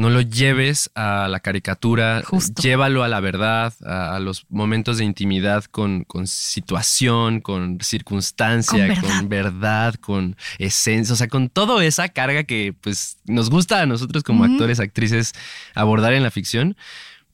no 0.00 0.08
lo 0.10 0.22
lleves 0.22 0.90
a 0.94 1.28
la 1.28 1.40
caricatura, 1.40 2.22
Justo. 2.24 2.62
llévalo 2.62 3.04
a 3.04 3.08
la 3.08 3.20
verdad, 3.20 3.74
a, 3.84 4.16
a 4.16 4.18
los 4.20 4.46
momentos 4.48 4.96
de 4.98 5.04
intimidad 5.04 5.64
con, 5.64 6.04
con 6.04 6.26
situación, 6.26 7.40
con 7.40 7.78
circunstancia, 7.82 8.86
Con 8.88 8.94
verdad. 9.02 9.18
con 9.18 9.28
verdad, 9.28 9.94
con 9.96 10.36
esencia, 10.58 11.12
o 11.12 11.16
sea, 11.16 11.28
con 11.28 11.48
toda 11.50 11.84
esa 11.84 12.08
carga 12.08 12.44
que 12.44 12.74
pues 12.80 13.18
nos 13.26 13.50
gusta 13.50 13.82
a 13.82 13.86
nosotros 13.86 14.22
como 14.22 14.44
actores, 14.44 14.80
actrices 14.80 15.32
abordar 15.74 16.14
en 16.14 16.22
la 16.22 16.30
ficción. 16.30 16.76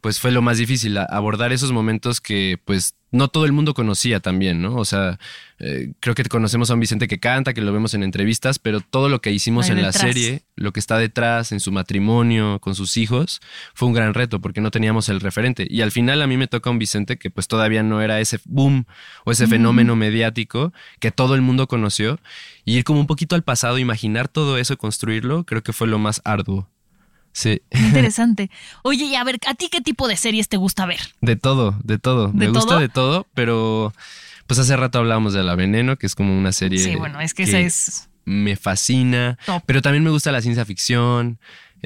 Pues 0.07 0.21
fue 0.21 0.31
lo 0.31 0.41
más 0.41 0.57
difícil, 0.57 0.99
abordar 0.99 1.53
esos 1.53 1.73
momentos 1.73 2.21
que 2.21 2.61
pues 2.65 2.95
no 3.11 3.27
todo 3.27 3.45
el 3.45 3.51
mundo 3.51 3.75
conocía 3.75 4.21
también, 4.21 4.63
¿no? 4.63 4.77
O 4.77 4.85
sea, 4.85 5.19
eh, 5.59 5.95
creo 5.99 6.15
que 6.15 6.23
conocemos 6.27 6.71
a 6.71 6.75
un 6.75 6.79
Vicente 6.79 7.09
que 7.09 7.19
canta, 7.19 7.53
que 7.55 7.61
lo 7.61 7.73
vemos 7.73 7.93
en 7.93 8.05
entrevistas, 8.05 8.61
pero 8.61 8.81
todo 8.81 9.09
lo 9.09 9.21
que 9.21 9.33
hicimos 9.33 9.67
Ahí 9.67 9.73
en 9.73 9.83
la 9.83 9.91
serie, 9.91 10.45
lo 10.55 10.73
que 10.73 10.79
está 10.79 10.97
detrás, 10.99 11.51
en 11.51 11.59
su 11.59 11.73
matrimonio, 11.73 12.61
con 12.61 12.77
sus 12.77 12.97
hijos, 12.97 13.41
fue 13.75 13.89
un 13.89 13.95
gran 13.95 14.15
reto 14.15 14.41
porque 14.41 14.61
no 14.61 14.71
teníamos 14.71 15.09
el 15.09 15.19
referente. 15.19 15.67
Y 15.69 15.81
al 15.81 15.91
final 15.91 16.23
a 16.23 16.29
mí 16.29 16.37
me 16.37 16.47
toca 16.47 16.71
un 16.71 16.79
Vicente 16.79 17.17
que 17.17 17.31
pues 17.31 17.49
todavía 17.49 17.83
no 17.83 18.01
era 18.01 18.21
ese 18.21 18.39
boom 18.45 18.85
o 19.25 19.33
ese 19.33 19.49
fenómeno 19.49 19.97
mediático 19.97 20.73
que 21.01 21.11
todo 21.11 21.35
el 21.35 21.43
mundo 21.43 21.67
conoció. 21.67 22.21
Y 22.65 22.77
ir 22.77 22.85
como 22.85 23.01
un 23.01 23.09
poquito 23.09 23.35
al 23.35 23.43
pasado, 23.43 23.77
imaginar 23.77 24.29
todo 24.29 24.57
eso, 24.57 24.79
construirlo, 24.79 25.43
creo 25.43 25.65
que 25.65 25.73
fue 25.73 25.89
lo 25.89 25.99
más 25.99 26.23
arduo. 26.25 26.69
Sí, 27.37 27.61
Interesante. 27.71 28.51
Oye, 28.83 29.05
y 29.05 29.15
a 29.15 29.23
ver, 29.23 29.39
¿a 29.47 29.53
ti 29.53 29.69
qué 29.71 29.83
tipo 29.83 30.09
de 30.09 30.17
series 30.17 30.49
te 30.49 30.57
gusta 30.57 30.87
ver? 30.87 31.01
de 31.21 31.37
todo, 31.37 31.77
de 31.85 31.99
todo. 31.99 32.29
¿De 32.29 32.33
me 32.33 32.49
gusta 32.49 32.79
de 32.79 32.89
todo, 32.89 33.27
pero 33.35 33.93
pues 34.47 34.59
hace 34.59 34.75
rato 34.75 35.01
hablábamos 35.01 35.35
de 35.35 35.43
La 35.43 35.55
Veneno, 35.55 35.99
que 35.99 36.07
es 36.07 36.15
como 36.15 36.35
una 36.35 36.53
serie 36.53 36.79
Sí, 36.79 36.95
bueno, 36.95 37.21
es 37.21 37.35
que, 37.35 37.43
esa 37.43 37.59
es 37.59 38.09
me 38.25 38.57
fascina, 38.57 39.39
top. 39.45 39.63
pero 39.67 39.83
también 39.83 40.03
me 40.03 40.09
gusta 40.09 40.33
la 40.33 40.41
ciencia 40.41 40.65
ficción. 40.65 41.39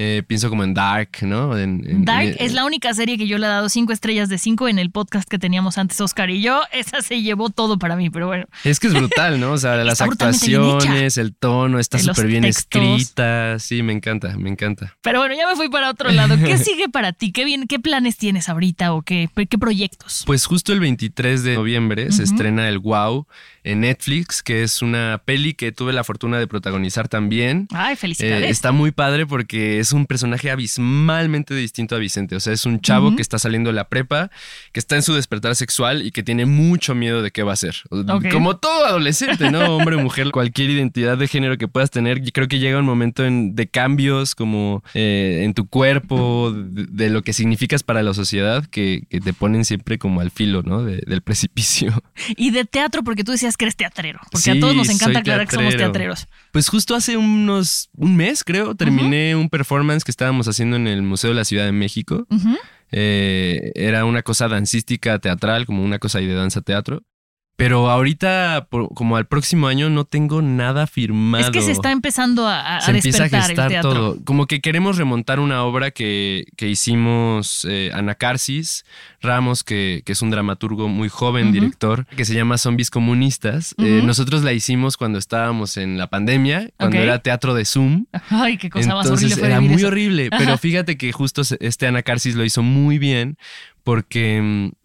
Eh, 0.02 0.22
pienso 0.26 0.48
como 0.48 0.64
en 0.64 0.72
Dark, 0.72 1.10
¿no? 1.20 1.58
En- 1.58 1.84
en- 1.86 2.04
Dark 2.06 2.26
en- 2.28 2.36
es 2.38 2.54
la 2.54 2.64
única 2.64 2.94
serie 2.94 3.18
que 3.18 3.26
yo 3.26 3.36
le 3.36 3.44
he 3.44 3.48
dado 3.50 3.68
cinco 3.68 3.92
estrellas 3.92 4.30
de 4.30 4.38
cinco 4.38 4.66
en 4.66 4.78
el 4.78 4.90
podcast 4.90 5.28
que 5.28 5.38
teníamos 5.38 5.76
antes, 5.76 6.00
Oscar 6.00 6.30
y 6.30 6.40
yo. 6.40 6.62
Esa 6.72 7.02
se 7.02 7.20
llevó 7.20 7.50
todo 7.50 7.78
para 7.78 7.96
mí, 7.96 8.08
pero 8.08 8.26
bueno. 8.26 8.46
Es 8.64 8.80
que 8.80 8.86
es 8.86 8.94
brutal, 8.94 9.38
¿no? 9.38 9.52
O 9.52 9.58
sea, 9.58 9.76
las 9.84 10.00
actuaciones, 10.00 11.18
el 11.18 11.34
tono, 11.34 11.78
está 11.78 11.98
súper 11.98 12.28
bien 12.28 12.44
textos. 12.44 12.80
escrita. 12.82 13.58
Sí, 13.58 13.82
me 13.82 13.92
encanta, 13.92 14.36
me 14.38 14.48
encanta. 14.48 14.96
Pero 15.02 15.18
bueno, 15.18 15.34
ya 15.34 15.46
me 15.46 15.54
fui 15.54 15.68
para 15.68 15.90
otro 15.90 16.10
lado. 16.10 16.36
¿Qué 16.38 16.56
sigue 16.64 16.88
para 16.88 17.12
ti? 17.12 17.30
¿Qué, 17.30 17.44
bien, 17.44 17.66
qué 17.66 17.78
planes 17.78 18.16
tienes 18.16 18.48
ahorita 18.48 18.94
o 18.94 19.02
qué, 19.02 19.28
qué 19.48 19.58
proyectos? 19.58 20.22
Pues 20.26 20.46
justo 20.46 20.72
el 20.72 20.80
23 20.80 21.42
de 21.42 21.54
noviembre 21.56 22.10
se 22.12 22.22
estrena 22.22 22.68
el 22.68 22.78
Wow 22.78 23.26
en 23.64 23.80
Netflix, 23.80 24.42
que 24.42 24.62
es 24.62 24.82
una 24.82 25.20
peli 25.24 25.54
que 25.54 25.72
tuve 25.72 25.92
la 25.92 26.04
fortuna 26.04 26.38
de 26.38 26.46
protagonizar 26.46 27.08
también. 27.08 27.68
Ay, 27.72 27.94
Eh, 27.94 27.96
felicidades. 27.96 28.50
está 28.50 28.72
muy 28.72 28.90
padre 28.90 29.26
porque 29.26 29.78
es 29.80 29.92
un 29.92 30.06
personaje 30.06 30.50
abismalmente 30.50 31.54
distinto 31.54 31.94
a 31.94 31.98
Vicente. 31.98 32.36
O 32.36 32.40
sea, 32.40 32.52
es 32.52 32.66
un 32.66 32.80
chavo 32.80 33.14
que 33.16 33.22
está 33.22 33.38
saliendo 33.38 33.70
de 33.70 33.74
la 33.74 33.88
prepa, 33.88 34.30
que 34.72 34.80
está 34.80 34.96
en 34.96 35.02
su 35.02 35.14
despertar 35.14 35.54
sexual 35.56 36.04
y 36.06 36.10
que 36.10 36.22
tiene 36.22 36.46
mucho 36.46 36.94
miedo 36.94 37.22
de 37.22 37.30
qué 37.30 37.42
va 37.42 37.52
a 37.52 37.56
ser. 37.56 37.76
Como 38.32 38.56
todo 38.56 38.86
adolescente, 38.86 39.50
¿no? 39.50 39.76
Hombre 39.76 39.96
mujer, 39.96 40.30
cualquier 40.32 40.70
identidad 40.70 41.18
de 41.18 41.28
género 41.28 41.58
que 41.58 41.68
puedas 41.68 41.90
tener. 41.90 42.22
Yo 42.22 42.30
creo 42.32 42.48
que 42.48 42.58
llega 42.58 42.78
un 42.78 42.86
momento 42.86 43.24
en- 43.24 43.54
de 43.54 43.68
cambios 43.68 44.34
como 44.34 44.82
eh, 44.94 45.42
en 45.44 45.54
tu 45.54 45.66
cuerpo, 45.68 46.52
de, 46.52 46.86
de 46.88 47.10
lo 47.10 47.22
que 47.22 47.32
significas 47.32 47.82
para 47.82 48.02
la 48.02 48.14
sociedad, 48.14 48.64
que, 48.66 49.04
que 49.10 49.20
te 49.20 49.32
ponen 49.32 49.64
siempre 49.64 49.98
como 49.98 50.20
al 50.20 50.30
filo, 50.30 50.62
¿no? 50.62 50.82
De- 50.84 51.02
del 51.06 51.22
precipicio. 51.22 52.02
Y 52.36 52.50
de 52.50 52.64
teatro, 52.64 53.02
porque 53.02 53.24
tú 53.24 53.32
decías 53.32 53.49
que 53.56 53.66
eres 53.66 53.76
teatrero. 53.76 54.20
Porque 54.30 54.50
a 54.50 54.60
todos 54.60 54.74
nos 54.74 54.88
encanta 54.88 55.20
aclarar 55.20 55.46
que 55.46 55.54
somos 55.54 55.70
teatrero. 55.76 56.14
teatreros. 56.14 56.28
Pues 56.52 56.68
justo 56.68 56.94
hace 56.94 57.16
unos, 57.16 57.90
un 57.94 58.16
mes, 58.16 58.44
creo, 58.44 58.74
terminé 58.74 59.36
un 59.36 59.48
performance 59.48 60.04
que 60.04 60.10
estábamos 60.10 60.48
haciendo 60.48 60.76
en 60.76 60.86
el 60.86 61.02
Museo 61.02 61.30
de 61.30 61.36
la 61.36 61.44
Ciudad 61.44 61.64
de 61.64 61.72
México. 61.72 62.26
Eh, 62.92 63.72
era 63.74 64.04
una 64.04 64.22
cosa 64.22 64.48
dancística 64.48 65.18
teatral, 65.18 65.66
como 65.66 65.84
una 65.84 65.98
cosa 65.98 66.18
ahí 66.18 66.26
de 66.26 66.34
danza 66.34 66.60
teatro. 66.60 67.02
Pero 67.60 67.90
ahorita, 67.90 68.66
por- 68.70 68.92
como 68.94 69.16
al 69.16 69.26
próximo 69.26 69.68
año, 69.68 69.90
no 69.90 70.04
tengo 70.06 70.40
nada 70.42 70.86
firmado. 70.86 71.44
Es 71.44 71.50
que 71.50 71.60
se 71.60 71.72
está 71.72 71.92
empezando 71.92 72.46
a, 72.48 72.78
a 72.78 72.80
se 72.80 72.90
empieza 72.92 73.24
a 73.24 73.28
despertar 73.28 73.66
el 73.66 73.68
teatro. 73.72 73.92
todo. 73.92 74.24
Como 74.24 74.46
que 74.46 74.60
queremos 74.60 74.96
remontar 74.96 75.40
una 75.40 75.62
obra 75.64 75.90
que, 75.90 76.46
que 76.56 76.68
hicimos 76.68 77.66
eh, 77.68 77.90
Anacarsis 77.92 78.84
Ramos, 79.20 79.62
que, 79.62 80.02
que 80.06 80.12
es 80.12 80.22
un 80.22 80.30
dramaturgo 80.30 80.88
muy 80.88 81.08
joven, 81.10 81.52
director, 81.52 82.06
que 82.16 82.24
se 82.24 82.34
llama 82.34 82.56
Zombies 82.56 82.90
Comunistas. 82.90 83.74
Eh, 83.78 84.00
nosotros 84.04 84.42
la 84.42 84.52
hicimos 84.54 84.96
cuando 84.96 85.18
estábamos 85.18 85.76
en 85.76 85.98
la 85.98 86.06
pandemia, 86.08 86.70
cuando 86.78 86.96
era 86.96 87.18
teatro 87.18 87.52
de 87.54 87.66
Zoom. 87.66 88.06
Ay, 88.30 88.56
qué 88.56 88.70
cosa 88.70 88.94
más 88.94 89.04
Entonces 89.04 89.26
horrible 89.26 89.40
fue 89.40 89.48
era 89.48 89.60
muy 89.60 89.74
eso. 89.74 89.88
horrible, 89.88 90.30
pero 90.30 90.56
fíjate 90.56 90.96
que 90.96 91.12
justo 91.12 91.42
este 91.60 91.86
Anacarsis 91.86 92.34
lo 92.34 92.44
hizo 92.44 92.62
muy 92.62 92.98
bien 92.98 93.36
porque 93.84 94.40
mm, 94.42 94.79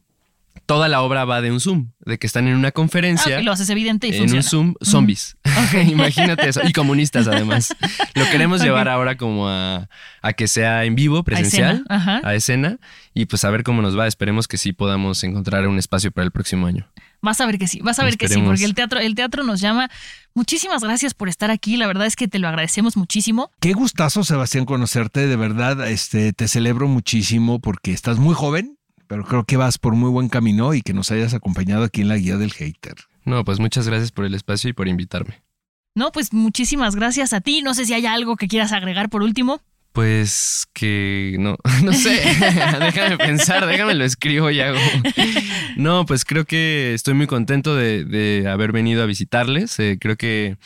toda 0.66 0.88
la 0.88 1.02
obra 1.02 1.26
va 1.26 1.42
de 1.42 1.52
un 1.52 1.60
Zoom, 1.60 1.92
de 2.06 2.18
que 2.18 2.28
están 2.28 2.48
en 2.48 2.56
una 2.56 2.72
conferencia. 2.72 3.38
Ah, 3.38 3.42
lo 3.42 3.52
haces 3.52 3.70
evidente 3.70 4.08
y 4.08 4.12
en 4.12 4.18
funciona. 4.18 4.40
un 4.40 4.44
Zoom, 4.44 4.74
zombies. 4.82 5.38
Ok. 5.46 5.84
Imagínate 5.88 6.50
eso. 6.50 6.62
Y 6.64 6.74
comunistas, 6.74 7.28
además. 7.28 7.76
Lo 8.16 8.26
queremos 8.30 8.62
llevar 8.62 8.90
ahora 8.90 9.18
como 9.18 9.50
a, 9.50 9.90
a 10.22 10.34
que 10.34 10.48
sea 10.48 10.86
en 10.86 10.96
vivo, 10.96 11.24
presencial, 11.24 11.78
escena, 11.78 11.96
ajá. 11.96 12.22
a 12.24 12.36
escena, 12.36 12.80
y 13.14 13.26
pues 13.26 13.44
a 13.46 13.50
ver 13.50 13.64
cómo 13.64 13.82
nos 13.82 13.98
va. 13.98 14.08
Esperemos 14.08 14.48
que 14.48 14.58
sí 14.58 14.74
podamos 14.74 15.24
encontrar 15.24 15.68
un 15.68 15.78
espacio 15.78 16.12
para 16.12 16.26
el 16.26 16.32
próximo 16.32 16.68
año. 16.68 16.88
Vas 17.22 17.42
a 17.42 17.46
ver 17.46 17.58
que 17.58 17.68
sí, 17.68 17.80
vas 17.82 17.98
a 17.98 18.04
ver 18.04 18.18
que 18.18 18.28
sí, 18.28 18.40
porque 18.42 18.66
el 18.66 18.76
teatro, 18.76 19.00
el 19.00 19.16
teatro 19.16 19.44
nos 19.44 19.60
llama. 19.60 19.90
Muchísimas 20.36 20.84
gracias 20.84 21.14
por 21.14 21.30
estar 21.30 21.50
aquí. 21.50 21.78
La 21.78 21.88
verdad 21.88 22.06
es 22.06 22.16
que 22.16 22.28
te 22.28 22.40
lo 22.40 22.48
agradecemos 22.48 22.98
muchísimo. 22.98 23.50
Qué 23.60 23.74
gustazo, 23.74 24.24
Sebastián, 24.24 24.66
conocerte. 24.66 25.26
De 25.28 25.36
verdad, 25.36 25.88
este, 25.88 26.34
te 26.34 26.48
celebro 26.48 26.88
muchísimo 26.88 27.60
porque 27.60 27.94
estás 27.94 28.20
muy 28.20 28.36
joven, 28.36 28.78
pero 29.08 29.24
creo 29.24 29.44
que 29.44 29.58
vas 29.58 29.78
por 29.78 29.96
muy 29.96 30.10
buen 30.10 30.30
camino 30.30 30.74
y 30.74 30.82
que 30.82 30.94
nos 30.94 31.12
hayas 31.12 31.34
acompañado 31.34 31.84
aquí 31.84 32.02
en 32.02 32.08
la 32.08 32.18
guía 32.18 32.38
del 32.38 32.54
hater. 32.54 32.96
No, 33.24 33.44
pues 33.44 33.60
muchas 33.60 33.88
gracias 33.88 34.12
por 34.12 34.26
el 34.26 34.36
espacio 34.36 34.70
y 34.70 34.74
por 34.74 34.88
invitarme. 34.88 35.44
No, 35.96 36.12
pues 36.12 36.34
muchísimas 36.34 36.96
gracias 36.96 37.34
a 37.34 37.42
ti. 37.42 37.62
No 37.62 37.74
sé 37.74 37.86
si 37.86 37.94
hay 37.94 38.06
algo 38.06 38.36
que 38.36 38.48
quieras 38.48 38.72
agregar 38.72 39.10
por 39.10 39.24
último. 39.24 39.62
Pues 39.94 40.68
que 40.74 41.38
no, 41.40 41.56
no 41.84 41.94
sé, 41.94 42.22
déjame 42.82 43.18
pensar, 43.18 43.66
déjame 43.66 43.94
lo 43.94 44.04
escribo 44.04 44.52
y 44.52 44.60
hago. 44.60 44.78
No, 45.78 46.06
pues 46.06 46.26
creo 46.26 46.44
que 46.44 46.94
estoy 46.94 47.14
muy 47.14 47.28
contento 47.28 47.76
de, 47.76 48.04
de 48.04 48.50
haber 48.50 48.74
venido 48.74 49.04
a 49.04 49.06
visitarles. 49.06 49.80
Eh, 49.80 49.98
creo 50.00 50.18
que 50.18 50.58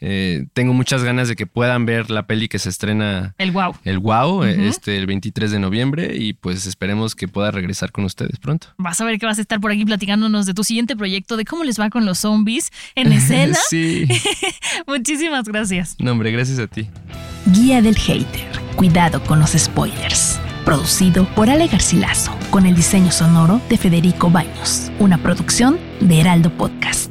eh, 0.00 0.46
tengo 0.52 0.72
muchas 0.72 1.02
ganas 1.02 1.28
de 1.28 1.36
que 1.36 1.46
puedan 1.46 1.86
ver 1.86 2.10
la 2.10 2.26
peli 2.26 2.48
que 2.48 2.58
se 2.58 2.68
estrena 2.68 3.34
El 3.38 3.50
wow. 3.52 3.74
el 3.84 3.98
Wow 3.98 4.38
Ujú. 4.38 4.46
este, 4.46 4.96
el 4.96 5.06
23 5.06 5.50
de 5.50 5.58
noviembre 5.58 6.16
y 6.16 6.34
pues 6.34 6.66
esperemos 6.66 7.14
que 7.14 7.26
pueda 7.28 7.50
regresar 7.50 7.90
con 7.92 8.04
ustedes 8.04 8.38
pronto. 8.38 8.68
Vas 8.78 9.00
a 9.00 9.04
ver 9.04 9.18
que 9.18 9.26
vas 9.26 9.38
a 9.38 9.40
estar 9.40 9.60
por 9.60 9.72
aquí 9.72 9.84
platicándonos 9.84 10.46
de 10.46 10.54
tu 10.54 10.64
siguiente 10.64 10.96
proyecto, 10.96 11.36
de 11.36 11.44
cómo 11.44 11.64
les 11.64 11.80
va 11.80 11.90
con 11.90 12.06
los 12.06 12.18
zombies 12.18 12.70
en 12.94 13.12
escena. 13.12 13.56
sí. 13.68 14.06
Muchísimas 14.86 15.44
gracias. 15.44 15.96
No, 15.98 16.12
hombre, 16.12 16.30
gracias 16.30 16.58
a 16.58 16.66
ti. 16.66 16.88
Guía 17.46 17.82
del 17.82 17.96
Hater. 17.96 18.46
Cuidado 18.76 19.22
con 19.24 19.40
los 19.40 19.50
spoilers. 19.50 20.38
Producido 20.64 21.24
por 21.34 21.48
Ale 21.50 21.66
Garcilaso, 21.66 22.36
con 22.50 22.66
el 22.66 22.74
diseño 22.74 23.10
sonoro 23.10 23.60
de 23.68 23.78
Federico 23.78 24.30
Baños. 24.30 24.92
Una 24.98 25.18
producción 25.18 25.78
de 26.00 26.20
Heraldo 26.20 26.50
Podcast. 26.50 27.10